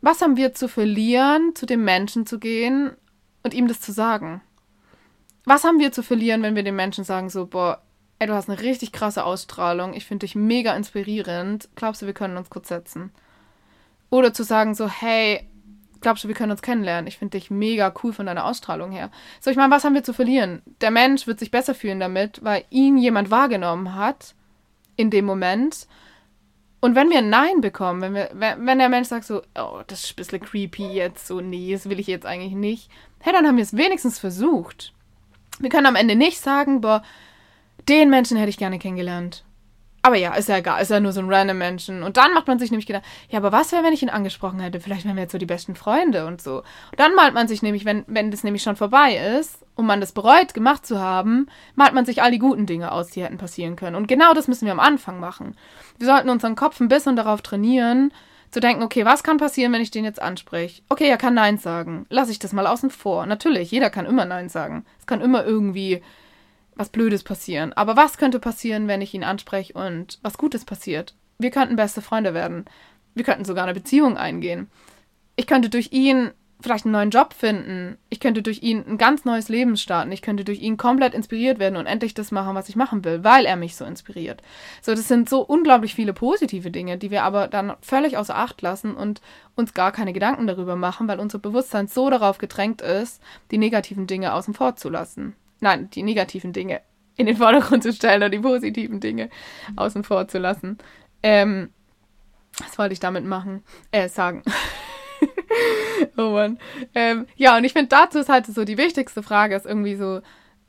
Was 0.00 0.22
haben 0.22 0.36
wir 0.36 0.54
zu 0.54 0.68
verlieren, 0.68 1.54
zu 1.54 1.66
dem 1.66 1.84
Menschen 1.84 2.26
zu 2.26 2.38
gehen 2.38 2.92
und 3.42 3.54
ihm 3.54 3.68
das 3.68 3.80
zu 3.80 3.92
sagen? 3.92 4.40
Was 5.44 5.64
haben 5.64 5.78
wir 5.78 5.92
zu 5.92 6.02
verlieren, 6.02 6.42
wenn 6.42 6.56
wir 6.56 6.64
dem 6.64 6.76
Menschen 6.76 7.04
sagen 7.04 7.28
so, 7.28 7.46
boah, 7.46 7.82
ey, 8.18 8.26
du 8.26 8.34
hast 8.34 8.48
eine 8.48 8.60
richtig 8.60 8.92
krasse 8.92 9.24
Ausstrahlung, 9.24 9.94
ich 9.94 10.06
finde 10.06 10.26
dich 10.26 10.34
mega 10.34 10.74
inspirierend, 10.74 11.68
glaubst 11.74 12.02
du, 12.02 12.06
wir 12.06 12.14
können 12.14 12.36
uns 12.36 12.50
kurz 12.50 12.68
setzen? 12.68 13.12
Oder 14.10 14.32
zu 14.32 14.42
sagen 14.42 14.74
so, 14.74 14.88
hey, 14.88 15.46
glaubst 16.00 16.24
du, 16.24 16.28
wir 16.28 16.34
können 16.34 16.52
uns 16.52 16.62
kennenlernen? 16.62 17.08
Ich 17.08 17.18
finde 17.18 17.38
dich 17.38 17.50
mega 17.50 17.92
cool 18.02 18.12
von 18.12 18.26
deiner 18.26 18.44
Ausstrahlung 18.44 18.92
her. 18.92 19.10
So, 19.40 19.50
ich 19.50 19.56
meine, 19.56 19.72
was 19.72 19.84
haben 19.84 19.94
wir 19.94 20.04
zu 20.04 20.12
verlieren? 20.12 20.62
Der 20.80 20.90
Mensch 20.90 21.26
wird 21.26 21.38
sich 21.38 21.50
besser 21.50 21.74
fühlen 21.74 22.00
damit, 22.00 22.42
weil 22.42 22.64
ihn 22.70 22.96
jemand 22.96 23.30
wahrgenommen 23.30 23.94
hat 23.94 24.34
in 24.96 25.10
dem 25.10 25.24
Moment. 25.24 25.86
Und 26.80 26.94
wenn 26.94 27.10
wir 27.10 27.18
ein 27.18 27.30
Nein 27.30 27.60
bekommen, 27.60 28.00
wenn, 28.00 28.14
wir, 28.14 28.30
wenn, 28.34 28.78
der 28.78 28.88
Mensch 28.88 29.08
sagt 29.08 29.24
so, 29.24 29.42
oh, 29.58 29.80
das 29.86 30.04
ist 30.04 30.12
ein 30.12 30.16
bisschen 30.16 30.40
creepy 30.40 30.86
jetzt, 30.86 31.26
so, 31.26 31.40
nee, 31.40 31.72
das 31.72 31.88
will 31.88 31.98
ich 31.98 32.06
jetzt 32.06 32.26
eigentlich 32.26 32.54
nicht, 32.54 32.90
hey, 33.20 33.32
dann 33.32 33.46
haben 33.46 33.56
wir 33.56 33.64
es 33.64 33.76
wenigstens 33.76 34.18
versucht. 34.18 34.92
Wir 35.58 35.70
können 35.70 35.86
am 35.86 35.96
Ende 35.96 36.14
nicht 36.14 36.38
sagen, 36.38 36.80
boah, 36.82 37.02
den 37.88 38.10
Menschen 38.10 38.36
hätte 38.36 38.50
ich 38.50 38.58
gerne 38.58 38.78
kennengelernt. 38.78 39.44
Aber 40.06 40.16
ja, 40.16 40.34
ist 40.34 40.48
ja 40.48 40.58
egal, 40.58 40.80
ist 40.80 40.92
ja 40.92 41.00
nur 41.00 41.10
so 41.10 41.20
ein 41.20 41.28
random 41.28 41.58
Menschen. 41.58 42.04
Und 42.04 42.16
dann 42.16 42.32
macht 42.32 42.46
man 42.46 42.60
sich 42.60 42.70
nämlich 42.70 42.86
gedacht, 42.86 43.02
ja, 43.28 43.40
aber 43.40 43.50
was 43.50 43.72
wäre, 43.72 43.82
wenn 43.82 43.92
ich 43.92 44.04
ihn 44.04 44.08
angesprochen 44.08 44.60
hätte? 44.60 44.78
Vielleicht 44.78 45.04
wären 45.04 45.16
wir 45.16 45.22
jetzt 45.22 45.32
so 45.32 45.38
die 45.38 45.46
besten 45.46 45.74
Freunde 45.74 46.26
und 46.26 46.40
so. 46.40 46.58
Und 46.58 46.98
dann 46.98 47.16
malt 47.16 47.34
man 47.34 47.48
sich 47.48 47.60
nämlich, 47.60 47.84
wenn, 47.84 48.04
wenn 48.06 48.30
das 48.30 48.44
nämlich 48.44 48.62
schon 48.62 48.76
vorbei 48.76 49.16
ist 49.40 49.66
und 49.74 49.84
man 49.84 50.00
das 50.00 50.12
bereut, 50.12 50.54
gemacht 50.54 50.86
zu 50.86 51.00
haben, 51.00 51.48
malt 51.74 51.92
man 51.92 52.06
sich 52.06 52.22
all 52.22 52.30
die 52.30 52.38
guten 52.38 52.66
Dinge 52.66 52.92
aus, 52.92 53.08
die 53.08 53.24
hätten 53.24 53.36
passieren 53.36 53.74
können. 53.74 53.96
Und 53.96 54.06
genau 54.06 54.32
das 54.32 54.46
müssen 54.46 54.66
wir 54.66 54.72
am 54.72 54.78
Anfang 54.78 55.18
machen. 55.18 55.56
Wir 55.98 56.06
sollten 56.06 56.30
unseren 56.30 56.54
Kopf 56.54 56.78
ein 56.78 56.86
bisschen 56.86 57.16
darauf 57.16 57.42
trainieren, 57.42 58.12
zu 58.52 58.60
denken, 58.60 58.84
okay, 58.84 59.04
was 59.04 59.24
kann 59.24 59.38
passieren, 59.38 59.72
wenn 59.72 59.82
ich 59.82 59.90
den 59.90 60.04
jetzt 60.04 60.22
anspreche? 60.22 60.82
Okay, 60.88 61.08
er 61.08 61.18
kann 61.18 61.34
Nein 61.34 61.58
sagen. 61.58 62.06
Lass 62.10 62.30
ich 62.30 62.38
das 62.38 62.52
mal 62.52 62.68
außen 62.68 62.90
vor. 62.90 63.26
Natürlich, 63.26 63.72
jeder 63.72 63.90
kann 63.90 64.06
immer 64.06 64.24
Nein 64.24 64.50
sagen. 64.50 64.84
Es 65.00 65.06
kann 65.06 65.20
immer 65.20 65.44
irgendwie 65.44 66.00
was 66.76 66.90
Blödes 66.90 67.24
passieren. 67.24 67.72
Aber 67.72 67.96
was 67.96 68.18
könnte 68.18 68.38
passieren, 68.38 68.86
wenn 68.86 69.00
ich 69.00 69.14
ihn 69.14 69.24
anspreche 69.24 69.72
und 69.72 70.18
was 70.22 70.38
Gutes 70.38 70.64
passiert? 70.64 71.14
Wir 71.38 71.50
könnten 71.50 71.76
beste 71.76 72.02
Freunde 72.02 72.34
werden. 72.34 72.66
Wir 73.14 73.24
könnten 73.24 73.44
sogar 73.44 73.64
eine 73.64 73.74
Beziehung 73.74 74.16
eingehen. 74.16 74.70
Ich 75.36 75.46
könnte 75.46 75.70
durch 75.70 75.92
ihn 75.92 76.30
vielleicht 76.60 76.86
einen 76.86 76.92
neuen 76.92 77.10
Job 77.10 77.34
finden. 77.34 77.98
Ich 78.08 78.20
könnte 78.20 78.42
durch 78.42 78.62
ihn 78.62 78.82
ein 78.86 78.98
ganz 78.98 79.24
neues 79.26 79.48
Leben 79.48 79.76
starten. 79.76 80.12
Ich 80.12 80.22
könnte 80.22 80.44
durch 80.44 80.60
ihn 80.60 80.78
komplett 80.78 81.12
inspiriert 81.12 81.58
werden 81.58 81.76
und 81.76 81.86
endlich 81.86 82.14
das 82.14 82.30
machen, 82.30 82.54
was 82.54 82.68
ich 82.68 82.76
machen 82.76 83.04
will, 83.04 83.24
weil 83.24 83.44
er 83.44 83.56
mich 83.56 83.76
so 83.76 83.84
inspiriert. 83.84 84.42
So, 84.80 84.92
das 84.92 85.08
sind 85.08 85.28
so 85.28 85.42
unglaublich 85.42 85.94
viele 85.94 86.14
positive 86.14 86.70
Dinge, 86.70 86.96
die 86.96 87.10
wir 87.10 87.24
aber 87.24 87.48
dann 87.48 87.74
völlig 87.82 88.16
außer 88.16 88.36
Acht 88.36 88.62
lassen 88.62 88.94
und 88.94 89.20
uns 89.54 89.74
gar 89.74 89.92
keine 89.92 90.14
Gedanken 90.14 90.46
darüber 90.46 90.76
machen, 90.76 91.08
weil 91.08 91.20
unser 91.20 91.38
Bewusstsein 91.38 91.88
so 91.88 92.08
darauf 92.08 92.38
gedrängt 92.38 92.80
ist, 92.80 93.20
die 93.50 93.58
negativen 93.58 94.06
Dinge 94.06 94.32
außen 94.32 94.54
vor 94.54 94.76
zu 94.76 94.88
lassen 94.88 95.36
nein, 95.60 95.90
die 95.90 96.02
negativen 96.02 96.52
Dinge 96.52 96.80
in 97.16 97.26
den 97.26 97.36
Vordergrund 97.36 97.82
zu 97.82 97.92
stellen 97.92 98.22
und 98.22 98.30
die 98.32 98.38
positiven 98.38 99.00
Dinge 99.00 99.30
außen 99.76 100.04
vor 100.04 100.28
zu 100.28 100.38
lassen. 100.38 100.78
Ähm, 101.22 101.70
was 102.58 102.78
wollte 102.78 102.92
ich 102.92 103.00
damit 103.00 103.24
machen? 103.24 103.62
Äh, 103.90 104.08
sagen. 104.08 104.42
oh 106.16 106.30
Mann. 106.30 106.58
Ähm, 106.94 107.26
ja, 107.36 107.56
und 107.56 107.64
ich 107.64 107.72
finde, 107.72 107.88
dazu 107.88 108.18
ist 108.18 108.28
halt 108.28 108.46
so 108.46 108.64
die 108.64 108.78
wichtigste 108.78 109.22
Frage, 109.22 109.54
ist 109.56 109.66
irgendwie 109.66 109.96
so, 109.96 110.20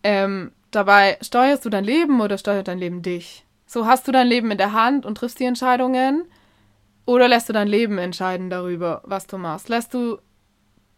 ähm, 0.03 0.51
dabei, 0.71 1.17
steuerst 1.21 1.65
du 1.65 1.69
dein 1.69 1.83
Leben 1.83 2.21
oder 2.21 2.37
steuert 2.37 2.67
dein 2.67 2.79
Leben 2.79 3.01
dich? 3.01 3.45
So, 3.65 3.85
hast 3.85 4.07
du 4.07 4.11
dein 4.11 4.27
Leben 4.27 4.51
in 4.51 4.57
der 4.57 4.73
Hand 4.73 5.05
und 5.05 5.15
triffst 5.15 5.39
die 5.39 5.45
Entscheidungen? 5.45 6.25
Oder 7.05 7.27
lässt 7.27 7.49
du 7.49 7.53
dein 7.53 7.67
Leben 7.67 7.97
entscheiden 7.97 8.49
darüber, 8.49 9.01
was 9.05 9.27
du 9.27 9.37
machst? 9.37 9.69
Lässt 9.69 9.93
du 9.93 10.19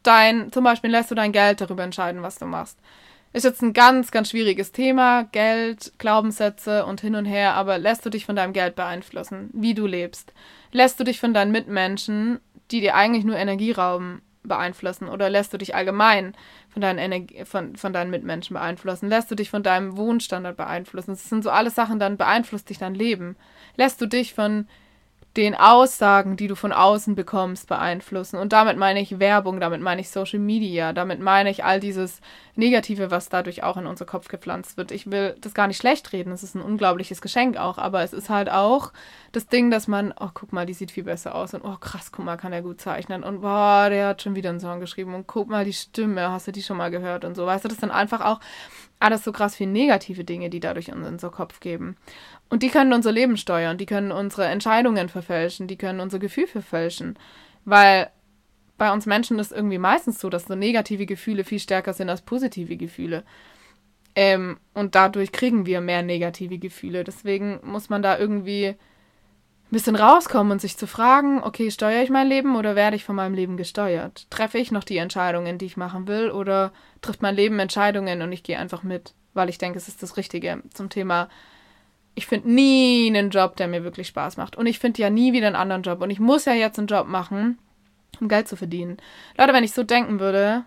dein, 0.03 0.51
zum 0.51 0.63
Beispiel 0.63 0.89
lässt 0.89 1.11
du 1.11 1.15
dein 1.15 1.31
Geld 1.31 1.61
darüber 1.61 1.83
entscheiden, 1.83 2.23
was 2.23 2.37
du 2.37 2.45
machst? 2.45 2.79
Ist 3.31 3.43
jetzt 3.43 3.61
ein 3.61 3.73
ganz, 3.73 4.11
ganz 4.11 4.31
schwieriges 4.31 4.71
Thema. 4.71 5.23
Geld, 5.31 5.93
Glaubenssätze 5.99 6.85
und 6.85 7.01
hin 7.01 7.15
und 7.15 7.25
her. 7.25 7.53
Aber 7.53 7.77
lässt 7.77 8.05
du 8.05 8.09
dich 8.09 8.25
von 8.25 8.35
deinem 8.35 8.53
Geld 8.53 8.75
beeinflussen, 8.75 9.51
wie 9.53 9.75
du 9.75 9.85
lebst? 9.85 10.33
Lässt 10.71 10.99
du 10.99 11.03
dich 11.03 11.19
von 11.19 11.33
deinen 11.33 11.51
Mitmenschen, 11.51 12.39
die 12.71 12.81
dir 12.81 12.95
eigentlich 12.95 13.25
nur 13.25 13.37
Energie 13.37 13.71
rauben, 13.71 14.23
beeinflussen? 14.43 15.07
Oder 15.07 15.29
lässt 15.29 15.53
du 15.53 15.57
dich 15.57 15.75
allgemein 15.75 16.35
von 16.69 16.81
deinen, 16.81 16.97
Energie, 16.97 17.45
von, 17.45 17.75
von 17.75 17.93
deinen 17.93 18.09
Mitmenschen 18.09 18.55
beeinflussen? 18.55 19.09
Lässt 19.09 19.29
du 19.29 19.35
dich 19.35 19.51
von 19.51 19.61
deinem 19.61 19.95
Wohnstandard 19.95 20.57
beeinflussen? 20.57 21.11
Das 21.11 21.29
sind 21.29 21.43
so 21.43 21.51
alles 21.51 21.75
Sachen, 21.75 21.99
dann 21.99 22.17
beeinflusst 22.17 22.69
dich 22.69 22.79
dein 22.79 22.95
Leben. 22.95 23.35
Lässt 23.75 24.01
du 24.01 24.07
dich 24.07 24.33
von 24.33 24.67
den 25.37 25.53
Aussagen, 25.53 26.37
die 26.37 26.47
du 26.47 26.55
von 26.55 26.71
außen 26.71 27.13
bekommst, 27.13 27.67
beeinflussen. 27.67 28.37
Und 28.37 28.51
damit 28.51 28.77
meine 28.77 28.99
ich 28.99 29.19
Werbung, 29.19 29.59
damit 29.59 29.79
meine 29.79 30.01
ich 30.01 30.09
Social 30.09 30.39
Media, 30.39 30.91
damit 30.91 31.19
meine 31.19 31.51
ich 31.51 31.63
all 31.63 31.79
dieses 31.79 32.19
Negative, 32.55 33.11
was 33.11 33.29
dadurch 33.29 33.61
auch 33.63 33.77
in 33.77 33.85
unser 33.85 34.05
Kopf 34.05 34.27
gepflanzt 34.27 34.75
wird. 34.75 34.91
Ich 34.91 35.11
will 35.11 35.35
das 35.39 35.53
gar 35.53 35.67
nicht 35.67 35.77
schlecht 35.77 36.11
reden, 36.13 36.31
es 36.31 36.41
ist 36.41 36.55
ein 36.55 36.61
unglaubliches 36.61 37.21
Geschenk 37.21 37.57
auch, 37.57 37.77
aber 37.77 38.01
es 38.01 38.11
ist 38.11 38.29
halt 38.29 38.49
auch 38.49 38.91
das 39.31 39.47
Ding, 39.47 39.69
dass 39.69 39.87
man, 39.87 40.13
oh, 40.19 40.29
guck 40.33 40.51
mal, 40.51 40.65
die 40.65 40.73
sieht 40.73 40.91
viel 40.91 41.03
besser 41.03 41.35
aus 41.35 41.53
und 41.53 41.63
oh, 41.63 41.77
krass, 41.79 42.11
guck 42.11 42.25
mal, 42.25 42.37
kann 42.37 42.51
er 42.51 42.63
gut 42.63 42.81
zeichnen 42.81 43.23
und 43.23 43.41
boah, 43.41 43.87
der 43.89 44.09
hat 44.09 44.23
schon 44.23 44.35
wieder 44.35 44.49
einen 44.49 44.59
Song 44.59 44.79
geschrieben 44.79 45.13
und 45.13 45.27
guck 45.27 45.47
mal 45.47 45.63
die 45.63 45.73
Stimme, 45.73 46.31
hast 46.31 46.47
du 46.47 46.51
die 46.51 46.63
schon 46.63 46.77
mal 46.77 46.89
gehört 46.89 47.23
und 47.23 47.35
so. 47.35 47.45
Weißt 47.45 47.63
du, 47.63 47.69
das 47.69 47.77
sind 47.77 47.91
einfach 47.91 48.21
auch 48.21 48.39
alles 48.99 49.23
so 49.23 49.31
krass 49.31 49.55
viele 49.55 49.71
negative 49.71 50.23
Dinge, 50.23 50.49
die 50.49 50.59
dadurch 50.59 50.89
in 50.89 51.03
unser 51.03 51.29
Kopf 51.29 51.59
geben. 51.59 51.95
Und 52.49 52.63
die 52.63 52.69
können 52.69 52.93
unser 52.93 53.11
Leben 53.11 53.37
steuern, 53.37 53.77
die 53.77 53.85
können 53.85 54.11
unsere 54.11 54.45
Entscheidungen 54.45 55.09
verfälschen, 55.09 55.67
die 55.67 55.77
können 55.77 56.01
unser 56.01 56.19
Gefühl 56.19 56.47
verfälschen. 56.47 57.17
Weil 57.65 58.09
bei 58.77 58.91
uns 58.91 59.05
Menschen 59.05 59.39
ist 59.39 59.51
irgendwie 59.51 59.77
meistens 59.77 60.19
so, 60.19 60.29
dass 60.29 60.45
so 60.45 60.55
negative 60.55 61.05
Gefühle 61.05 61.43
viel 61.43 61.59
stärker 61.59 61.93
sind 61.93 62.09
als 62.09 62.21
positive 62.21 62.77
Gefühle. 62.77 63.23
Ähm, 64.15 64.57
und 64.73 64.95
dadurch 64.95 65.31
kriegen 65.31 65.65
wir 65.65 65.81
mehr 65.81 66.01
negative 66.01 66.57
Gefühle. 66.57 67.03
Deswegen 67.03 67.59
muss 67.63 67.89
man 67.89 68.01
da 68.01 68.17
irgendwie 68.17 68.75
ein 69.69 69.75
bisschen 69.75 69.95
rauskommen 69.95 70.51
und 70.51 70.61
sich 70.61 70.77
zu 70.77 70.87
fragen, 70.87 71.43
okay, 71.43 71.69
steuere 71.69 72.03
ich 72.03 72.09
mein 72.09 72.27
Leben 72.27 72.55
oder 72.55 72.75
werde 72.75 72.95
ich 72.95 73.05
von 73.05 73.15
meinem 73.15 73.35
Leben 73.35 73.55
gesteuert? 73.55 74.25
Treffe 74.29 74.57
ich 74.57 74.71
noch 74.71 74.83
die 74.83 74.97
Entscheidungen, 74.97 75.57
die 75.57 75.65
ich 75.65 75.77
machen 75.77 76.07
will, 76.07 76.31
oder 76.31 76.71
trifft 77.01 77.21
mein 77.21 77.35
Leben 77.35 77.59
Entscheidungen 77.59 78.21
und 78.21 78.31
ich 78.31 78.43
gehe 78.43 78.57
einfach 78.57 78.83
mit, 78.83 79.13
weil 79.33 79.49
ich 79.49 79.57
denke, 79.59 79.77
es 79.77 79.87
ist 79.87 80.01
das 80.01 80.17
Richtige 80.17 80.63
zum 80.73 80.89
Thema 80.89 81.29
ich 82.19 82.27
finde 82.27 82.51
nie 82.51 83.07
einen 83.07 83.29
Job, 83.29 83.55
der 83.55 83.69
mir 83.69 83.85
wirklich 83.85 84.07
Spaß 84.07 84.35
macht. 84.35 84.57
Und 84.57 84.65
ich 84.65 84.77
finde 84.77 85.01
ja 85.01 85.09
nie 85.09 85.31
wieder 85.31 85.47
einen 85.47 85.55
anderen 85.55 85.83
Job. 85.83 86.01
Und 86.01 86.09
ich 86.09 86.19
muss 86.19 86.43
ja 86.43 86.53
jetzt 86.53 86.77
einen 86.77 86.87
Job 86.87 87.07
machen, 87.07 87.57
um 88.19 88.27
Geld 88.27 88.47
zu 88.49 88.57
verdienen. 88.57 88.97
Leute, 89.37 89.53
wenn 89.53 89.63
ich 89.63 89.71
so 89.71 89.83
denken 89.83 90.19
würde, 90.19 90.65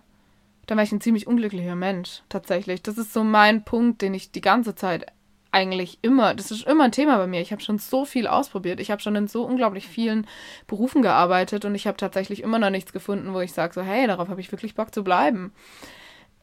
dann 0.65 0.77
wäre 0.77 0.85
ich 0.85 0.91
ein 0.91 1.01
ziemlich 1.01 1.27
unglücklicher 1.27 1.75
Mensch, 1.75 2.23
tatsächlich. 2.27 2.81
Das 2.81 2.97
ist 2.97 3.13
so 3.13 3.23
mein 3.23 3.63
Punkt, 3.65 4.01
den 4.01 4.15
ich 4.15 4.31
die 4.31 4.41
ganze 4.41 4.73
Zeit 4.73 5.05
eigentlich 5.53 5.99
immer, 6.01 6.33
das 6.33 6.51
ist 6.51 6.65
immer 6.65 6.85
ein 6.85 6.91
Thema 6.91 7.17
bei 7.17 7.27
mir. 7.27 7.41
Ich 7.41 7.51
habe 7.51 7.61
schon 7.61 7.79
so 7.79 8.05
viel 8.05 8.27
ausprobiert. 8.27 8.79
Ich 8.79 8.91
habe 8.91 9.01
schon 9.01 9.15
in 9.15 9.27
so 9.27 9.43
unglaublich 9.43 9.87
vielen 9.87 10.27
Berufen 10.67 11.01
gearbeitet 11.01 11.65
und 11.65 11.75
ich 11.75 11.87
habe 11.87 11.97
tatsächlich 11.97 12.43
immer 12.43 12.59
noch 12.59 12.69
nichts 12.69 12.93
gefunden, 12.93 13.33
wo 13.33 13.39
ich 13.39 13.53
sage 13.53 13.73
so, 13.73 13.81
hey, 13.81 14.07
darauf 14.07 14.29
habe 14.29 14.41
ich 14.41 14.51
wirklich 14.51 14.75
Bock 14.75 14.93
zu 14.93 15.03
bleiben. 15.03 15.53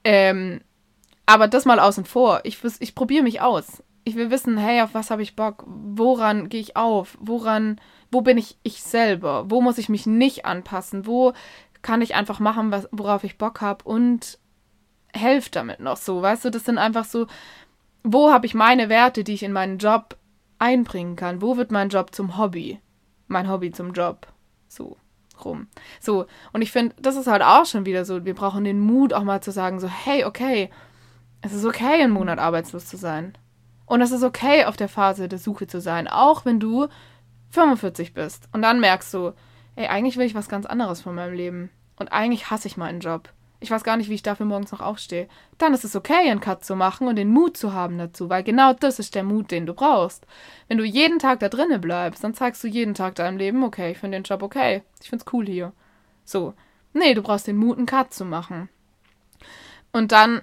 Ähm, 0.04 0.60
aber 1.26 1.48
das 1.48 1.64
mal 1.64 1.80
außen 1.80 2.04
vor. 2.04 2.40
Ich, 2.44 2.58
ich 2.80 2.94
probiere 2.94 3.22
mich 3.22 3.40
aus 3.40 3.82
ich 4.04 4.16
will 4.16 4.30
wissen, 4.30 4.58
hey, 4.58 4.80
auf 4.82 4.94
was 4.94 5.10
habe 5.10 5.22
ich 5.22 5.36
Bock? 5.36 5.64
Woran 5.66 6.48
gehe 6.48 6.60
ich 6.60 6.76
auf? 6.76 7.16
Woran, 7.20 7.80
wo 8.10 8.20
bin 8.22 8.38
ich 8.38 8.58
ich 8.62 8.82
selber? 8.82 9.50
Wo 9.50 9.60
muss 9.60 9.78
ich 9.78 9.88
mich 9.88 10.06
nicht 10.06 10.44
anpassen? 10.44 11.06
Wo 11.06 11.32
kann 11.82 12.02
ich 12.02 12.14
einfach 12.14 12.40
machen, 12.40 12.70
was, 12.70 12.88
worauf 12.92 13.24
ich 13.24 13.38
Bock 13.38 13.60
habe 13.60 13.84
und 13.84 14.38
helfe 15.12 15.50
damit 15.50 15.80
noch 15.80 15.96
so? 15.96 16.22
Weißt 16.22 16.44
du, 16.44 16.50
das 16.50 16.64
sind 16.64 16.78
einfach 16.78 17.04
so, 17.04 17.26
wo 18.02 18.30
habe 18.30 18.46
ich 18.46 18.54
meine 18.54 18.88
Werte, 18.88 19.24
die 19.24 19.34
ich 19.34 19.42
in 19.42 19.52
meinen 19.52 19.78
Job 19.78 20.16
einbringen 20.58 21.16
kann? 21.16 21.42
Wo 21.42 21.56
wird 21.56 21.70
mein 21.70 21.88
Job 21.88 22.14
zum 22.14 22.36
Hobby? 22.36 22.80
Mein 23.26 23.48
Hobby 23.48 23.70
zum 23.70 23.92
Job. 23.92 24.26
So 24.68 24.96
rum. 25.44 25.68
So, 26.00 26.26
und 26.52 26.62
ich 26.62 26.72
finde, 26.72 26.94
das 27.00 27.16
ist 27.16 27.26
halt 27.26 27.42
auch 27.42 27.66
schon 27.66 27.86
wieder 27.86 28.04
so, 28.04 28.24
wir 28.24 28.34
brauchen 28.34 28.64
den 28.64 28.80
Mut 28.80 29.12
auch 29.12 29.24
mal 29.24 29.40
zu 29.40 29.50
sagen, 29.50 29.80
so, 29.80 29.88
hey, 29.88 30.24
okay, 30.24 30.70
es 31.40 31.52
ist 31.52 31.64
okay, 31.64 32.02
einen 32.02 32.12
Monat 32.12 32.38
arbeitslos 32.38 32.86
zu 32.86 32.96
sein. 32.96 33.36
Und 33.86 34.02
es 34.02 34.12
ist 34.12 34.22
okay, 34.22 34.66
auf 34.66 34.76
der 34.76 34.88
Phase 34.88 35.28
der 35.28 35.38
Suche 35.38 35.66
zu 35.66 35.80
sein, 35.80 36.06
auch 36.06 36.44
wenn 36.44 36.60
du 36.60 36.88
45 37.50 38.14
bist. 38.14 38.48
Und 38.52 38.62
dann 38.62 38.80
merkst 38.80 39.12
du, 39.12 39.32
ey, 39.76 39.86
eigentlich 39.86 40.16
will 40.16 40.26
ich 40.26 40.34
was 40.34 40.48
ganz 40.48 40.66
anderes 40.66 41.00
von 41.00 41.14
meinem 41.14 41.34
Leben. 41.34 41.70
Und 41.96 42.12
eigentlich 42.12 42.50
hasse 42.50 42.68
ich 42.68 42.76
meinen 42.76 43.00
Job. 43.00 43.30
Ich 43.60 43.70
weiß 43.70 43.84
gar 43.84 43.98
nicht, 43.98 44.08
wie 44.08 44.14
ich 44.14 44.22
dafür 44.22 44.46
morgens 44.46 44.72
noch 44.72 44.80
aufstehe. 44.80 45.28
Dann 45.58 45.74
ist 45.74 45.84
es 45.84 45.94
okay, 45.94 46.30
einen 46.30 46.40
Cut 46.40 46.64
zu 46.64 46.74
machen 46.74 47.06
und 47.08 47.16
den 47.16 47.30
Mut 47.30 47.58
zu 47.58 47.74
haben 47.74 47.98
dazu, 47.98 48.30
weil 48.30 48.42
genau 48.42 48.72
das 48.72 48.98
ist 48.98 49.14
der 49.14 49.22
Mut, 49.22 49.50
den 49.50 49.66
du 49.66 49.74
brauchst. 49.74 50.26
Wenn 50.68 50.78
du 50.78 50.84
jeden 50.84 51.18
Tag 51.18 51.40
da 51.40 51.50
drinnen 51.50 51.80
bleibst, 51.80 52.24
dann 52.24 52.34
zeigst 52.34 52.64
du 52.64 52.68
jeden 52.68 52.94
Tag 52.94 53.16
deinem 53.16 53.36
Leben, 53.36 53.62
okay, 53.62 53.92
ich 53.92 53.98
finde 53.98 54.16
den 54.16 54.24
Job 54.24 54.42
okay. 54.42 54.82
Ich 55.02 55.10
find's 55.10 55.26
cool 55.32 55.46
hier. 55.46 55.72
So. 56.24 56.54
Nee, 56.94 57.14
du 57.14 57.22
brauchst 57.22 57.46
den 57.46 57.56
Mut, 57.56 57.76
einen 57.76 57.86
Cut 57.86 58.14
zu 58.14 58.24
machen. 58.24 58.68
Und 59.92 60.10
dann 60.12 60.40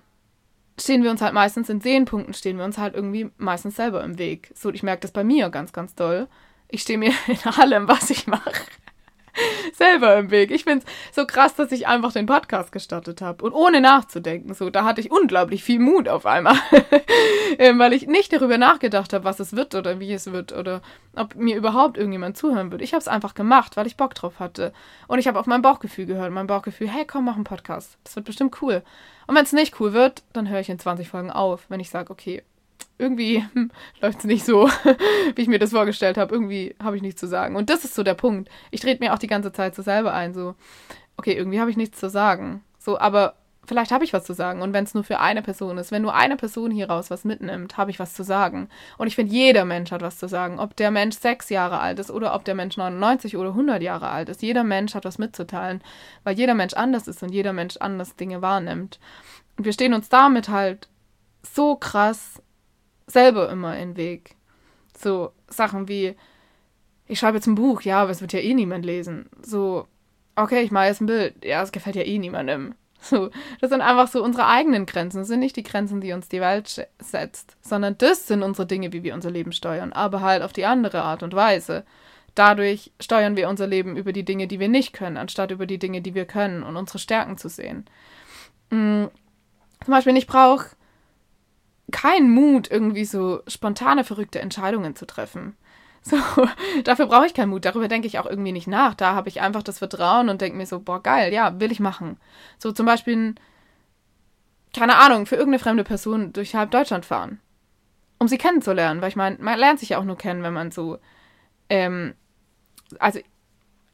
stehen 0.80 1.04
wir 1.04 1.12
uns 1.12 1.22
halt 1.22 1.34
meistens 1.34 1.70
in 1.70 1.80
den 1.80 2.06
Punkten, 2.06 2.34
stehen 2.34 2.58
wir 2.58 2.66
uns 2.66 2.78
halt 2.78 2.94
irgendwie 2.94 3.32
meistens 3.38 3.76
selber 3.76 4.04
im 4.04 4.18
Weg. 4.18 4.52
So, 4.56 4.70
ich 4.70 4.84
merke 4.84 5.02
das 5.02 5.12
bei 5.12 5.24
mir 5.24 5.50
ganz, 5.50 5.74
ganz 5.74 5.96
doll. 5.96 6.28
Ich 6.70 6.84
stehe 6.84 7.00
mir 7.00 7.14
in 7.28 7.52
allem, 7.52 7.88
was 7.88 8.10
ich 8.10 8.28
mache, 8.28 8.52
selber 9.74 10.18
im 10.18 10.32
Weg. 10.32 10.52
Ich 10.52 10.64
finde 10.64 10.86
es 10.86 11.16
so 11.16 11.26
krass, 11.26 11.56
dass 11.56 11.72
ich 11.72 11.88
einfach 11.88 12.12
den 12.12 12.26
Podcast 12.26 12.72
gestartet 12.72 13.22
habe 13.22 13.44
und 13.44 13.54
ohne 13.54 13.82
nachzudenken. 13.82 14.54
So, 14.54 14.70
da 14.70 14.84
hatte 14.84 15.02
ich 15.02 15.12
unglaublich 15.12 15.64
viel 15.64 15.80
Mut 15.80 16.08
auf 16.08 16.26
einmal, 16.26 16.56
ähm, 17.60 17.80
weil 17.80 17.94
ich 17.94 18.08
nicht 18.08 18.34
darüber 18.34 18.58
nachgedacht 18.58 19.14
habe, 19.14 19.24
was 19.24 19.40
es 19.40 19.56
wird 19.56 19.76
oder 19.76 20.00
wie 20.00 20.14
es 20.14 20.32
wird 20.32 20.54
oder 20.54 20.82
ob 21.16 21.36
mir 21.36 21.56
überhaupt 21.56 21.98
irgendjemand 21.98 22.38
zuhören 22.38 22.72
wird. 22.72 22.82
Ich 22.82 22.94
habe 22.94 23.02
es 23.02 23.08
einfach 23.08 23.34
gemacht, 23.34 23.78
weil 23.78 23.88
ich 23.88 23.98
Bock 23.98 24.14
drauf 24.16 24.40
hatte 24.40 24.74
und 25.08 25.20
ich 25.20 25.28
habe 25.28 25.40
auf 25.40 25.48
mein 25.48 25.62
Bauchgefühl 25.62 26.06
gehört. 26.06 26.32
Mein 26.32 26.48
Bauchgefühl, 26.48 26.90
hey, 26.90 27.06
komm, 27.06 27.26
mach 27.26 27.36
einen 27.36 27.44
Podcast. 27.44 27.98
Das 28.04 28.16
wird 28.16 28.26
bestimmt 28.26 28.62
cool. 28.62 28.84
Und 29.28 29.36
wenn 29.36 29.44
es 29.44 29.54
nicht 29.54 29.80
cool 29.80 29.94
wird, 29.94 30.24
dann 30.34 30.50
höre 30.50 30.60
ich 30.60 30.70
in 30.70 30.80
20 30.80 31.10
Folgen 31.10 31.32
auf, 31.32 31.66
wenn 31.70 31.80
ich 31.80 31.90
sage, 31.90 32.12
okay, 32.12 32.44
irgendwie 32.98 33.46
läuft 34.02 34.20
es 34.20 34.26
nicht 34.26 34.46
so, 34.46 34.70
wie 35.36 35.42
ich 35.42 35.48
mir 35.48 35.60
das 35.60 35.72
vorgestellt 35.72 36.18
habe. 36.18 36.34
Irgendwie 36.34 36.76
habe 36.82 36.96
ich 36.96 37.02
nichts 37.02 37.20
zu 37.20 37.28
sagen. 37.28 37.56
Und 37.56 37.70
das 37.70 37.84
ist 37.84 37.96
so 37.96 38.04
der 38.04 38.16
Punkt. 38.16 38.50
Ich 38.72 38.82
trete 38.82 39.04
mir 39.04 39.14
auch 39.14 39.20
die 39.20 39.28
ganze 39.28 39.52
Zeit 39.52 39.76
so 39.76 39.82
selber 39.82 40.14
ein, 40.14 40.34
so, 40.34 40.56
okay, 41.18 41.34
irgendwie 41.34 41.60
habe 41.60 41.72
ich 41.72 41.78
nichts 41.78 42.00
zu 42.00 42.10
sagen. 42.10 42.64
So, 42.80 43.00
aber 43.00 43.36
vielleicht 43.68 43.92
habe 43.92 44.04
ich 44.04 44.14
was 44.14 44.24
zu 44.24 44.34
sagen. 44.34 44.62
Und 44.62 44.74
wenn 44.74 44.86
es 44.86 44.94
nur 44.94 45.04
für 45.04 45.20
eine 45.20 45.42
Person 45.42 45.78
ist, 45.78 45.92
wenn 45.92 46.02
nur 46.02 46.16
eine 46.16 46.38
Person 46.38 46.72
hieraus 46.72 47.12
was 47.12 47.26
mitnimmt, 47.26 47.78
habe 47.78 47.92
ich 47.92 48.00
was 48.00 48.14
zu 48.14 48.24
sagen. 48.24 48.70
Und 48.98 49.08
ich 49.08 49.16
finde, 49.16 49.34
jeder 49.34 49.66
Mensch 49.66 49.92
hat 49.92 50.02
was 50.02 50.18
zu 50.18 50.28
sagen. 50.28 50.60
Ob 50.60 50.76
der 50.76 50.90
Mensch 50.90 51.18
sechs 51.18 51.50
Jahre 51.50 51.80
alt 51.80 52.00
ist 52.00 52.10
oder 52.10 52.34
ob 52.34 52.46
der 52.46 52.56
Mensch 52.56 52.78
99 52.78 53.38
oder 53.38 53.50
100 53.50 53.82
Jahre 53.82 54.10
alt 54.10 54.30
ist. 54.30 54.42
Jeder 54.42 54.64
Mensch 54.64 54.96
hat 54.96 55.06
was 55.06 55.18
mitzuteilen, 55.18 55.84
weil 56.24 56.38
jeder 56.38 56.56
Mensch 56.56 56.74
anders 56.74 57.08
ist 57.08 57.22
und 57.22 57.34
jeder 57.34 57.54
Mensch 57.54 57.78
anders 57.78 58.16
Dinge 58.16 58.42
wahrnimmt. 58.42 59.00
Und 59.58 59.66
wir 59.66 59.74
stehen 59.74 59.94
uns 59.94 60.10
damit 60.10 60.50
halt 60.50 60.88
so 61.44 61.76
krass 61.76 62.42
selber 63.08 63.50
immer 63.50 63.78
in 63.78 63.90
den 63.90 63.98
Weg. 63.98 64.36
So 64.98 65.32
Sachen 65.48 65.88
wie, 65.88 66.16
ich 67.08 67.20
schreibe 67.20 67.38
jetzt 67.38 67.48
ein 67.48 67.56
Buch, 67.56 67.82
ja, 67.82 68.02
aber 68.02 68.12
es 68.12 68.22
wird 68.22 68.34
ja 68.34 68.40
eh 68.40 68.54
niemand 68.54 68.86
lesen. 68.86 69.30
So, 69.42 69.88
okay, 70.36 70.62
ich 70.62 70.72
mache 70.72 70.86
jetzt 70.86 71.02
ein 71.02 71.08
Bild, 71.08 71.44
ja, 71.44 71.62
es 71.64 71.72
gefällt 71.72 71.96
ja 71.96 72.04
eh 72.04 72.20
niemandem. 72.20 72.76
So, 73.00 73.30
das 73.62 73.70
sind 73.70 73.82
einfach 73.82 74.08
so 74.08 74.24
unsere 74.24 74.48
eigenen 74.48 74.88
Grenzen. 74.88 75.20
Das 75.20 75.28
sind 75.28 75.40
nicht 75.40 75.56
die 75.56 75.62
Grenzen, 75.62 76.02
die 76.02 76.14
uns 76.14 76.30
die 76.30 76.42
Welt 76.42 76.88
setzt, 77.00 77.56
sondern 77.62 77.96
das 78.00 78.26
sind 78.26 78.42
unsere 78.42 78.66
Dinge, 78.66 78.92
wie 78.92 79.04
wir 79.04 79.14
unser 79.14 79.30
Leben 79.30 79.52
steuern, 79.52 79.94
aber 79.94 80.22
halt 80.22 80.42
auf 80.42 80.52
die 80.52 80.66
andere 80.66 81.04
Art 81.04 81.22
und 81.22 81.36
Weise. 81.36 81.86
Dadurch 82.34 82.92
steuern 83.00 83.38
wir 83.38 83.50
unser 83.50 83.68
Leben 83.68 83.98
über 83.98 84.14
die 84.14 84.26
Dinge, 84.26 84.48
die 84.48 84.60
wir 84.60 84.68
nicht 84.68 84.94
können, 84.94 85.18
anstatt 85.18 85.52
über 85.52 85.68
die 85.68 85.78
Dinge, 85.78 86.02
die 86.02 86.16
wir 86.16 86.26
können 86.26 86.64
und 86.64 86.76
unsere 86.76 86.98
Stärken 86.98 87.38
zu 87.38 87.50
sehen. 87.50 87.86
Mhm. 88.72 89.10
Zum 89.86 89.92
Beispiel, 89.92 90.18
ich 90.18 90.28
brauche 90.28 90.70
keinen 91.92 92.32
Mut, 92.32 92.70
irgendwie 92.70 93.06
so 93.06 93.42
spontane, 93.48 94.04
verrückte 94.04 94.40
Entscheidungen 94.40 94.96
zu 94.96 95.06
treffen. 95.06 95.56
So, 96.02 96.18
dafür 96.84 97.08
brauche 97.08 97.26
ich 97.26 97.34
keinen 97.34 97.50
Mut. 97.50 97.66
Darüber 97.66 97.88
denke 97.88 98.08
ich 98.08 98.20
auch 98.20 98.26
irgendwie 98.26 98.52
nicht 98.52 98.68
nach. 98.68 98.94
Da 98.94 99.14
habe 99.14 99.30
ich 99.30 99.42
einfach 99.42 99.64
das 99.64 99.80
Vertrauen 99.80 100.30
und 100.30 100.42
denke 100.42 100.58
mir 100.58 100.66
so, 100.66 100.80
boah, 100.80 101.02
geil, 101.02 101.34
ja, 101.34 101.60
will 101.60 101.72
ich 101.72 101.80
machen. 101.80 102.18
So 102.58 102.72
zum 102.72 102.86
Beispiel, 102.86 103.36
keine 104.74 104.98
Ahnung, 104.98 105.26
für 105.26 105.36
irgendeine 105.36 105.60
fremde 105.60 105.84
Person 105.84 106.34
durch 106.34 106.56
halb 106.56 106.72
Deutschland 106.72 107.06
fahren. 107.06 107.40
Um 108.20 108.28
sie 108.28 108.38
kennenzulernen. 108.38 109.02
Weil 109.02 109.10
ich 109.10 109.16
meine, 109.16 109.38
man 109.40 109.60
lernt 109.60 109.80
sich 109.80 109.90
ja 109.90 109.98
auch 109.98 110.04
nur 110.06 110.18
kennen, 110.18 110.44
wenn 110.44 110.54
man 110.54 110.72
so, 110.72 110.98
ähm, 111.70 112.14
also 113.00 113.20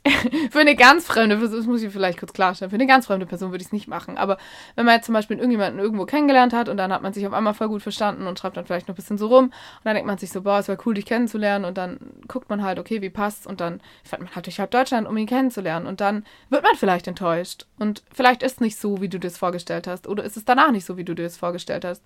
für 0.51 0.59
eine 0.59 0.75
ganz 0.75 1.05
fremde 1.05 1.37
Person, 1.37 1.57
das 1.57 1.65
muss 1.65 1.81
ich 1.81 1.91
vielleicht 1.91 2.19
kurz 2.19 2.33
klarstellen, 2.33 2.69
für 2.69 2.75
eine 2.75 2.87
ganz 2.87 3.05
fremde 3.05 3.25
Person 3.25 3.51
würde 3.51 3.61
ich 3.61 3.67
es 3.67 3.71
nicht 3.71 3.87
machen. 3.87 4.17
Aber 4.17 4.37
wenn 4.75 4.85
man 4.85 4.95
jetzt 4.95 5.05
zum 5.05 5.13
Beispiel 5.13 5.37
irgendjemanden 5.37 5.79
irgendwo 5.79 6.05
kennengelernt 6.05 6.51
hat 6.51 6.67
und 6.67 6.75
dann 6.75 6.91
hat 6.91 7.01
man 7.01 7.13
sich 7.13 7.25
auf 7.25 7.31
einmal 7.31 7.53
voll 7.53 7.69
gut 7.69 7.81
verstanden 7.81 8.27
und 8.27 8.37
schreibt 8.37 8.57
dann 8.57 8.65
vielleicht 8.65 8.89
noch 8.89 8.95
ein 8.95 8.97
bisschen 8.97 9.17
so 9.17 9.27
rum 9.27 9.45
und 9.45 9.53
dann 9.85 9.93
denkt 9.93 10.07
man 10.07 10.17
sich 10.17 10.31
so, 10.31 10.41
boah, 10.41 10.59
es 10.59 10.67
wäre 10.67 10.77
cool, 10.85 10.93
dich 10.93 11.05
kennenzulernen 11.05 11.63
und 11.63 11.77
dann 11.77 11.99
guckt 12.27 12.49
man 12.49 12.63
halt, 12.63 12.79
okay, 12.79 13.01
wie 13.01 13.09
passt's 13.09 13.47
und 13.47 13.61
dann 13.61 13.79
fährt 14.03 14.21
man 14.21 14.35
halt 14.35 14.45
durch 14.45 14.59
halb 14.59 14.71
Deutschland, 14.71 15.07
um 15.07 15.15
ihn 15.15 15.27
kennenzulernen 15.27 15.87
und 15.87 16.01
dann 16.01 16.25
wird 16.49 16.63
man 16.63 16.75
vielleicht 16.75 17.07
enttäuscht 17.07 17.65
und 17.79 18.03
vielleicht 18.13 18.43
ist 18.43 18.55
es 18.55 18.59
nicht 18.59 18.77
so, 18.77 18.99
wie 18.99 19.07
du 19.07 19.19
dir 19.19 19.29
das 19.29 19.37
vorgestellt 19.37 19.87
hast 19.87 20.07
oder 20.07 20.25
ist 20.25 20.35
es 20.35 20.43
danach 20.43 20.71
nicht 20.71 20.85
so, 20.85 20.97
wie 20.97 21.05
du 21.05 21.15
dir 21.15 21.23
das 21.23 21.37
vorgestellt 21.37 21.85
hast. 21.85 22.03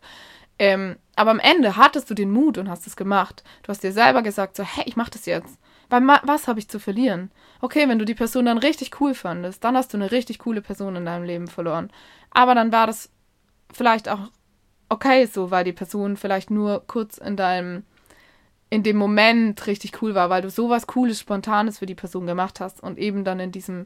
Ähm, 0.60 0.98
aber 1.16 1.32
am 1.32 1.40
Ende 1.40 1.78
hattest 1.78 2.10
du 2.10 2.14
den 2.14 2.32
Mut 2.32 2.58
und 2.58 2.70
hast 2.70 2.88
es 2.88 2.96
gemacht. 2.96 3.44
Du 3.64 3.70
hast 3.70 3.84
dir 3.84 3.92
selber 3.92 4.24
gesagt, 4.24 4.56
so, 4.56 4.64
hey, 4.64 4.84
ich 4.88 4.96
mach 4.96 5.10
das 5.10 5.26
jetzt. 5.26 5.58
Weil 5.90 6.06
was 6.24 6.48
habe 6.48 6.60
ich 6.60 6.68
zu 6.68 6.80
verlieren? 6.80 7.32
Okay, 7.62 7.88
wenn 7.88 8.00
du 8.00 8.06
die 8.06 8.16
Person 8.16 8.46
dann 8.46 8.58
richtig 8.58 9.00
cool 9.00 9.14
fandest, 9.14 9.64
dann 9.64 9.78
hast 9.78 9.94
du 9.94 9.98
eine 9.98 10.12
richtig 10.12 10.40
coole 10.40 10.62
Person 10.62 10.96
in 10.96 11.06
deinem 11.06 11.24
Leben 11.24 11.48
verloren. 11.48 11.92
Aber 12.32 12.56
dann 12.56 12.72
war 12.72 12.88
das 12.88 13.10
vielleicht 13.72 14.10
auch 14.10 14.30
okay 14.90 15.26
so, 15.26 15.52
weil 15.52 15.64
die 15.64 15.74
Person 15.74 16.18
vielleicht 16.18 16.52
nur 16.52 16.84
kurz 16.88 17.18
in 17.18 17.36
deinem 17.38 17.84
in 18.70 18.84
dem 18.84 18.98
Moment 18.98 19.66
richtig 19.66 20.02
cool 20.02 20.14
war, 20.14 20.30
weil 20.30 20.42
du 20.42 20.50
sowas 20.50 20.88
cooles 20.88 21.22
spontanes 21.22 21.80
für 21.80 21.86
die 21.86 21.96
Person 21.96 22.28
gemacht 22.28 22.60
hast 22.60 22.84
und 22.84 22.98
eben 22.98 23.24
dann 23.24 23.40
in 23.40 23.52
diesem 23.54 23.86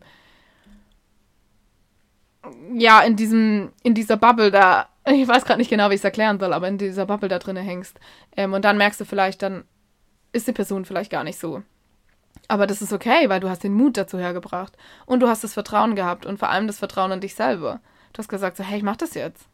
ja, 2.74 3.02
in 3.02 3.16
diesem 3.16 3.72
in 3.84 3.94
dieser 3.94 4.18
Bubble 4.18 4.50
da, 4.50 4.90
ich 5.06 5.28
weiß 5.28 5.46
gerade 5.46 5.60
nicht 5.60 5.70
genau, 5.70 5.90
wie 5.92 5.96
ich 5.96 6.02
es 6.02 6.06
erklären 6.06 6.40
soll, 6.40 6.54
aber 6.54 6.68
in 6.68 6.80
dieser 6.80 7.06
Bubble 7.06 7.30
da 7.30 7.38
drinne 7.38 7.62
hängst 7.62 8.00
ähm, 8.36 8.54
und 8.54 8.66
dann 8.66 8.78
merkst 8.78 9.00
du 9.00 9.06
vielleicht, 9.06 9.44
dann 9.44 9.66
ist 10.34 10.48
die 10.48 10.54
Person 10.54 10.86
vielleicht 10.86 11.12
gar 11.12 11.24
nicht 11.24 11.40
so 11.40 11.62
aber 12.48 12.68
das 12.68 12.82
ist 12.82 12.94
okay, 12.94 13.30
weil 13.30 13.40
du 13.40 13.50
hast 13.50 13.64
den 13.64 13.74
Mut 13.74 13.98
dazu 13.98 14.18
hergebracht. 14.18 14.78
Und 15.06 15.22
du 15.22 15.28
hast 15.28 15.44
das 15.44 15.54
Vertrauen 15.54 15.96
gehabt 15.96 16.26
und 16.26 16.38
vor 16.38 16.50
allem 16.50 16.68
das 16.68 16.80
Vertrauen 16.80 17.12
in 17.12 17.22
dich 17.22 17.36
selber. 17.36 17.80
Du 18.14 18.20
hast 18.20 18.28
gesagt, 18.28 18.58
so, 18.58 18.64
hey, 18.64 18.78
ich 18.78 18.84
mach 18.84 18.98
das 18.98 19.14
jetzt. 19.14 19.46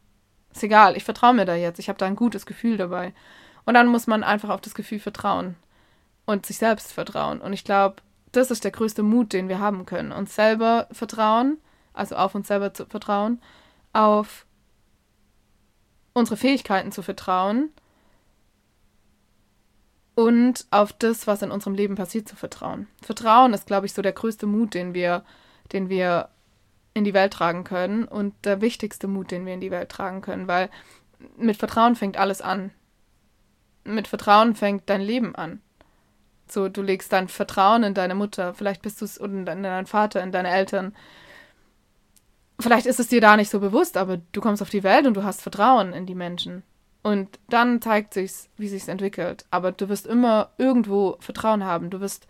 Ist 0.51 0.63
egal, 0.63 0.97
ich 0.97 1.03
vertraue 1.03 1.33
mir 1.33 1.45
da 1.45 1.55
jetzt. 1.55 1.79
Ich 1.79 1.89
habe 1.89 1.99
da 1.99 2.05
ein 2.05 2.15
gutes 2.15 2.45
Gefühl 2.45 2.77
dabei. 2.77 3.13
Und 3.65 3.75
dann 3.75 3.87
muss 3.87 4.07
man 4.07 4.23
einfach 4.23 4.49
auf 4.49 4.61
das 4.61 4.73
Gefühl 4.73 4.99
vertrauen. 4.99 5.55
Und 6.25 6.45
sich 6.45 6.57
selbst 6.57 6.91
vertrauen. 6.91 7.39
Und 7.39 7.53
ich 7.53 7.63
glaube, 7.63 7.97
das 8.31 8.51
ist 8.51 8.63
der 8.63 8.71
größte 8.71 9.03
Mut, 9.03 9.33
den 9.33 9.49
wir 9.49 9.59
haben 9.59 9.85
können. 9.85 10.11
Uns 10.11 10.35
selber 10.35 10.87
vertrauen, 10.91 11.57
also 11.93 12.15
auf 12.15 12.35
uns 12.35 12.47
selber 12.47 12.73
zu 12.73 12.85
vertrauen, 12.85 13.41
auf 13.93 14.45
unsere 16.13 16.37
Fähigkeiten 16.37 16.91
zu 16.91 17.01
vertrauen 17.01 17.69
und 20.17 20.65
auf 20.71 20.93
das, 20.93 21.27
was 21.27 21.43
in 21.43 21.51
unserem 21.51 21.75
Leben 21.75 21.93
passiert, 21.93 22.27
zu 22.27 22.35
vertrauen. 22.35 22.87
Vertrauen 23.03 23.53
ist, 23.53 23.67
glaube 23.67 23.85
ich, 23.85 23.93
so 23.93 24.01
der 24.01 24.13
größte 24.13 24.47
Mut, 24.47 24.73
den 24.73 24.95
wir, 24.95 25.23
den 25.71 25.89
wir 25.89 26.29
in 26.95 27.03
die 27.03 27.13
Welt 27.13 27.33
tragen 27.33 27.63
können 27.63 28.05
und 28.05 28.33
der 28.43 28.59
wichtigste 28.59 29.07
Mut, 29.07 29.29
den 29.29 29.45
wir 29.45 29.53
in 29.53 29.61
die 29.61 29.69
Welt 29.69 29.89
tragen 29.89 30.21
können, 30.21 30.47
weil 30.47 30.71
mit 31.37 31.57
Vertrauen 31.57 31.95
fängt 31.95 32.17
alles 32.17 32.41
an. 32.41 32.71
Mit 33.83 34.07
Vertrauen 34.07 34.55
fängt 34.55 34.89
dein 34.89 35.01
Leben 35.01 35.35
an. 35.35 35.61
So, 36.47 36.67
du 36.67 36.81
legst 36.81 37.13
dein 37.13 37.27
Vertrauen 37.27 37.83
in 37.83 37.93
deine 37.93 38.15
Mutter, 38.15 38.55
vielleicht 38.55 38.81
bist 38.81 38.99
du 39.01 39.05
es 39.05 39.17
in 39.17 39.45
deinen 39.45 39.85
Vater, 39.85 40.23
in 40.23 40.31
deine 40.31 40.49
Eltern. 40.49 40.95
Vielleicht 42.59 42.87
ist 42.87 42.99
es 42.99 43.07
dir 43.07 43.21
da 43.21 43.37
nicht 43.37 43.51
so 43.51 43.59
bewusst, 43.59 43.97
aber 43.97 44.17
du 44.31 44.41
kommst 44.41 44.63
auf 44.63 44.71
die 44.71 44.81
Welt 44.81 45.05
und 45.05 45.13
du 45.13 45.23
hast 45.23 45.43
Vertrauen 45.43 45.93
in 45.93 46.07
die 46.07 46.15
Menschen. 46.15 46.63
Und 47.07 47.39
dann 47.49 47.81
zeigt 47.81 48.13
sich's, 48.13 48.49
wie 48.57 48.67
sich's 48.67 48.89
entwickelt. 48.89 49.45
Aber 49.49 49.71
du 49.71 49.87
wirst 49.87 50.05
immer 50.05 50.49
irgendwo 50.57 51.15
Vertrauen 51.21 51.63
haben. 51.63 51.89
Du 51.89 52.01
wirst 52.01 52.27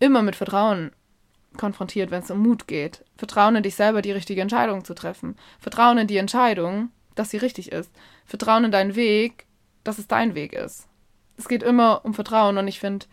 immer 0.00 0.20
mit 0.20 0.34
Vertrauen 0.34 0.90
konfrontiert, 1.56 2.10
wenn 2.10 2.20
es 2.20 2.30
um 2.32 2.40
Mut 2.40 2.66
geht. 2.66 3.04
Vertrauen 3.16 3.54
in 3.54 3.62
dich 3.62 3.76
selber, 3.76 4.02
die 4.02 4.10
richtige 4.10 4.40
Entscheidung 4.40 4.84
zu 4.84 4.94
treffen. 4.94 5.36
Vertrauen 5.60 5.98
in 5.98 6.08
die 6.08 6.16
Entscheidung, 6.16 6.90
dass 7.14 7.30
sie 7.30 7.36
richtig 7.36 7.70
ist. 7.70 7.92
Vertrauen 8.24 8.64
in 8.64 8.72
deinen 8.72 8.96
Weg, 8.96 9.46
dass 9.84 9.98
es 9.98 10.08
dein 10.08 10.34
Weg 10.34 10.54
ist. 10.54 10.88
Es 11.36 11.46
geht 11.46 11.62
immer 11.62 12.04
um 12.04 12.14
Vertrauen 12.14 12.58
und 12.58 12.66
ich 12.66 12.80
finde, 12.80 13.06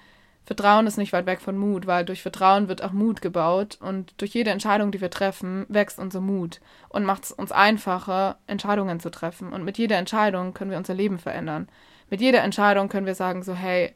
Vertrauen 0.46 0.88
ist 0.88 0.98
nicht 0.98 1.14
weit 1.14 1.28
weg 1.28 1.40
von 1.40 1.58
Mut, 1.58 1.86
weil 1.86 2.04
durch 2.04 2.24
Vertrauen 2.24 2.68
wird 2.68 2.84
auch 2.84 2.92
Mut 2.92 3.22
gebaut 3.22 3.78
und 3.80 4.20
durch 4.20 4.34
jede 4.34 4.50
Entscheidung, 4.50 4.92
die 4.92 5.00
wir 5.00 5.12
treffen, 5.12 5.66
wächst 5.70 6.00
unser 6.00 6.20
Mut 6.20 6.62
und 6.90 7.06
macht 7.06 7.26
es 7.26 7.32
uns 7.32 7.52
einfacher, 7.52 8.38
Entscheidungen 8.48 9.00
zu 9.00 9.12
treffen. 9.12 9.54
Und 9.54 9.64
mit 9.64 9.78
jeder 9.78 9.98
Entscheidung 9.98 10.54
können 10.54 10.72
wir 10.72 10.78
unser 10.78 10.96
Leben 10.96 11.20
verändern. 11.20 11.70
Mit 12.10 12.22
jeder 12.22 12.42
Entscheidung 12.42 12.90
können 12.90 13.06
wir 13.06 13.16
sagen 13.16 13.44
so, 13.44 13.54
hey, 13.54 13.94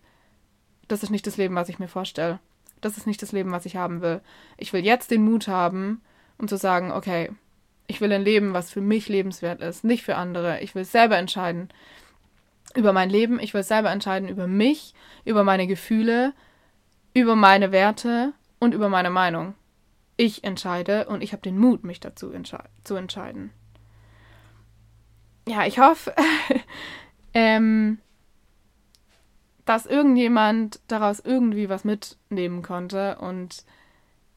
das 0.88 1.02
ist 1.02 1.10
nicht 1.10 1.26
das 1.26 1.38
Leben, 1.38 1.56
was 1.56 1.70
ich 1.70 1.80
mir 1.80 1.88
vorstelle. 1.88 2.40
Das 2.80 2.96
ist 2.96 3.08
nicht 3.08 3.22
das 3.22 3.32
Leben, 3.32 3.52
was 3.52 3.66
ich 3.66 3.76
haben 3.76 4.02
will. 4.02 4.22
Ich 4.58 4.72
will 4.72 4.86
jetzt 4.86 5.10
den 5.10 5.24
Mut 5.24 5.48
haben, 5.48 6.02
um 6.38 6.48
zu 6.48 6.58
sagen, 6.58 6.92
okay, 6.92 7.32
ich 7.88 8.02
will 8.02 8.12
ein 8.12 8.24
Leben, 8.24 8.54
was 8.54 8.72
für 8.72 8.82
mich 8.82 9.10
lebenswert 9.10 9.62
ist, 9.62 9.84
nicht 9.84 10.04
für 10.04 10.16
andere. 10.16 10.62
Ich 10.62 10.76
will 10.76 10.86
selber 10.86 11.18
entscheiden 11.18 11.70
über 12.76 12.94
mein 12.94 13.10
Leben. 13.10 13.40
Ich 13.40 13.54
will 13.54 13.64
selber 13.64 13.92
entscheiden 13.92 14.30
über 14.30 14.48
mich, 14.48 14.94
über 15.24 15.44
meine 15.44 15.68
Gefühle, 15.68 16.34
über 17.14 17.36
meine 17.36 17.72
Werte 17.72 18.34
und 18.60 18.74
über 18.74 18.90
meine 18.90 19.10
Meinung. 19.10 19.56
Ich 20.18 20.44
entscheide 20.44 21.08
und 21.08 21.22
ich 21.22 21.34
habe 21.34 21.42
den 21.42 21.58
Mut, 21.58 21.84
mich 21.84 22.00
dazu 22.00 22.32
entsche 22.32 22.60
zu 22.84 22.96
entscheiden. 22.96 23.52
Ja, 25.48 25.66
ich 25.66 25.80
hoffe, 25.80 26.14
ähm, 27.34 28.00
dass 29.66 29.86
irgendjemand 29.86 30.80
daraus 30.88 31.20
irgendwie 31.20 31.70
was 31.70 31.84
mitnehmen 31.84 32.62
konnte 32.62 33.18
und 33.20 33.66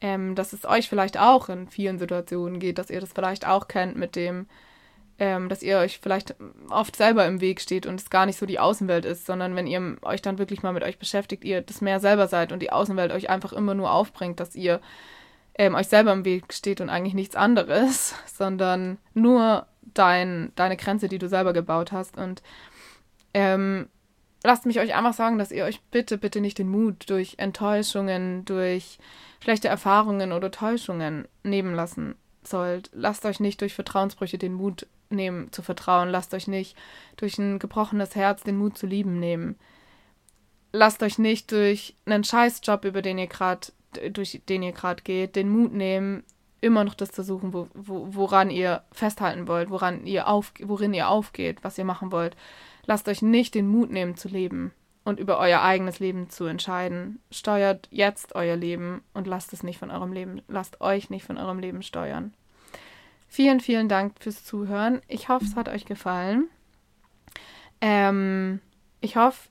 ähm, 0.01 0.35
dass 0.35 0.53
es 0.53 0.65
euch 0.65 0.89
vielleicht 0.89 1.19
auch 1.19 1.49
in 1.49 1.69
vielen 1.69 1.99
Situationen 1.99 2.61
geht, 2.61 2.79
dass 2.79 2.91
ihr 2.91 3.01
das 3.01 3.13
vielleicht 3.13 3.47
auch 3.47 3.69
kennt 3.69 3.97
mit 3.97 4.17
dem, 4.17 4.47
ähm, 5.19 5.49
dass 5.49 5.63
ihr 5.63 5.79
euch 5.79 5.99
vielleicht 5.99 6.37
oft 6.71 6.95
selber 6.95 7.27
im 7.27 7.41
Weg 7.41 7.61
steht 7.61 7.87
und 7.87 8.01
es 8.01 8.11
gar 8.11 8.27
nicht 8.27 8.39
so 8.39 8.47
die 8.47 8.61
Außenwelt 8.61 9.05
ist, 9.05 9.27
sondern 9.27 9.57
wenn 9.57 9.67
ihr 9.67 9.97
euch 10.03 10.23
dann 10.23 10.39
wirklich 10.39 10.63
mal 10.63 10.73
mit 10.73 10.85
euch 10.85 10.99
beschäftigt, 10.99 11.45
ihr 11.45 11.61
das 11.61 11.81
mehr 11.81 11.99
selber 11.99 12.29
seid 12.29 12.53
und 12.53 12.61
die 12.61 12.71
Außenwelt 12.71 13.13
euch 13.13 13.29
einfach 13.29 13.53
immer 13.53 13.75
nur 13.75 13.91
aufbringt, 13.91 14.39
dass 14.39 14.55
ihr 14.55 14.81
ähm, 15.55 15.75
euch 15.75 15.89
selber 15.89 16.13
im 16.13 16.25
Weg 16.25 16.55
steht 16.55 16.81
und 16.81 16.89
eigentlich 16.89 17.15
nichts 17.15 17.35
anderes, 17.35 18.15
sondern 18.27 18.99
nur 19.13 19.67
dein, 19.95 20.53
deine 20.55 20.77
Grenze, 20.77 21.09
die 21.09 21.19
du 21.19 21.29
selber 21.29 21.53
gebaut 21.53 21.91
hast. 21.91 22.17
Und 22.17 22.43
ähm, 23.35 23.89
lasst 24.45 24.67
mich 24.67 24.79
euch 24.79 24.95
einfach 24.95 25.15
sagen, 25.15 25.39
dass 25.39 25.51
ihr 25.51 25.65
euch 25.65 25.81
bitte, 25.91 26.17
bitte 26.17 26.41
nicht 26.41 26.59
den 26.59 26.69
Mut 26.69 27.11
durch 27.11 27.35
Enttäuschungen, 27.39 28.45
durch 28.45 28.99
schlechte 29.43 29.67
Erfahrungen 29.67 30.33
oder 30.33 30.53
Täuschungen 30.53 31.27
nehmen 31.43 31.75
lassen 31.75 32.15
sollt. 32.45 32.91
Lasst 32.93 33.25
euch 33.25 33.41
nicht 33.41 33.61
durch 33.61 33.75
Vertrauensbrüche 33.75 34.39
den 34.39 34.53
Mut 34.53 34.87
nehmen 35.11 35.53
zu 35.53 35.63
vertrauen. 35.63 36.09
Lasst 36.09 36.35
euch 36.35 36.49
nicht 36.49 36.77
durch 37.17 37.39
ein 37.39 37.59
gebrochenes 37.59 38.15
Herz 38.15 38.43
den 38.43 38.57
Mut 38.57 38.77
zu 38.79 38.87
lieben 38.87 39.19
nehmen. 39.19 39.57
Lasst 40.73 41.03
euch 41.03 41.19
nicht 41.19 41.51
durch 41.53 41.97
einen 42.07 42.25
Scheißjob, 42.25 42.85
über 42.85 43.03
den 43.03 43.19
ihr 43.19 43.27
gerade 43.27 43.69
durch 44.11 44.41
den 44.49 44.63
ihr 44.63 44.73
gerade 44.73 45.03
geht, 45.03 45.37
den 45.37 45.49
Mut 45.49 45.73
nehmen, 45.73 46.25
immer 46.61 46.85
noch 46.85 46.95
das 46.95 47.11
zu 47.11 47.23
suchen, 47.23 47.53
wo, 47.53 47.69
wo, 47.75 48.09
woran 48.11 48.51
ihr 48.51 48.83
festhalten 48.93 49.49
wollt, 49.49 49.71
woran 49.71 50.07
ihr 50.07 50.29
auf, 50.29 50.53
worin 50.61 50.95
ihr 50.95 51.09
aufgeht, 51.09 51.59
was 51.63 51.79
ihr 51.79 51.85
machen 51.85 52.13
wollt. 52.13 52.37
Lasst 52.87 53.09
euch 53.09 53.23
nicht 53.23 53.55
den 53.55 53.69
Mut 53.69 53.91
nehmen 53.91 54.17
zu 54.17 54.29
leben 54.29 54.73
und 55.05 55.21
über 55.21 55.39
euer 55.39 55.63
eigenes 55.63 56.01
Leben 56.01 56.31
zu 56.31 56.45
entscheiden. 56.45 57.21
Steuert 57.31 57.89
jetzt 57.91 58.35
euer 58.35 58.57
Leben 58.57 59.03
und 59.15 59.27
lasst 59.27 59.53
es 59.53 59.63
nicht 59.63 59.79
von 59.79 59.91
eurem 59.91 60.13
Leben, 60.13 60.43
lasst 60.49 60.81
euch 60.81 61.11
nicht 61.11 61.25
von 61.25 61.39
eurem 61.39 61.59
Leben 61.59 61.83
steuern. 61.83 62.35
Vielen, 63.29 63.61
vielen 63.61 63.89
Dank 63.89 64.15
fürs 64.19 64.45
Zuhören. 64.45 65.01
Ich 65.07 65.29
hoffe, 65.29 65.45
es 65.45 65.55
hat 65.55 65.69
euch 65.69 65.85
gefallen. 65.85 66.49
Ähm, 67.81 68.61
ich 69.01 69.17
hoffe, 69.17 69.49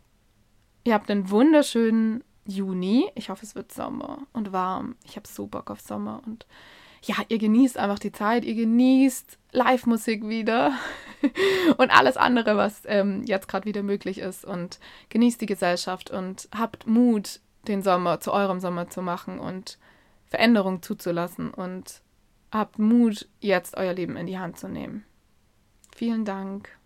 ihr 0.84 0.94
habt 0.94 1.10
einen 1.10 1.30
wunderschönen 1.30 2.24
Juni. 2.46 3.10
Ich 3.16 3.30
hoffe, 3.30 3.46
es 3.46 3.56
wird 3.56 3.72
Sommer 3.72 4.20
und 4.34 4.52
warm. 4.52 4.96
Ich 5.06 5.16
habe 5.16 5.28
so 5.28 5.46
Bock 5.46 5.70
auf 5.70 5.80
Sommer 5.80 6.22
und 6.26 6.48
ja, 7.04 7.16
ihr 7.30 7.38
genießt 7.38 7.78
einfach 7.78 8.00
die 8.00 8.12
Zeit, 8.12 8.44
ihr 8.44 8.56
genießt 8.56 9.38
Live-Musik 9.52 10.28
wieder 10.28 10.74
und 11.78 11.96
alles 11.96 12.18
andere, 12.18 12.58
was 12.58 12.82
ähm, 12.86 13.24
jetzt 13.26 13.48
gerade 13.48 13.66
wieder 13.66 13.84
möglich 13.84 14.18
ist 14.18 14.44
und 14.44 14.80
genießt 15.10 15.40
die 15.40 15.46
Gesellschaft 15.46 16.10
und 16.10 16.50
habt 16.58 16.88
Mut, 16.88 17.40
den 17.68 17.84
Sommer 17.84 18.20
zu 18.20 18.34
eurem 18.34 18.60
Sommer 18.60 18.90
zu 18.90 19.02
machen 19.02 19.40
und 19.40 19.78
Veränderung 20.26 20.82
zuzulassen 20.82 21.54
und 21.54 22.02
habt 22.52 22.80
Mut, 22.80 23.28
jetzt 23.40 23.78
euer 23.78 23.94
Leben 23.94 24.16
in 24.18 24.28
die 24.28 24.38
Hand 24.38 24.58
zu 24.58 24.68
nehmen. 24.68 25.06
Vielen 25.96 26.26
Dank. 26.26 26.77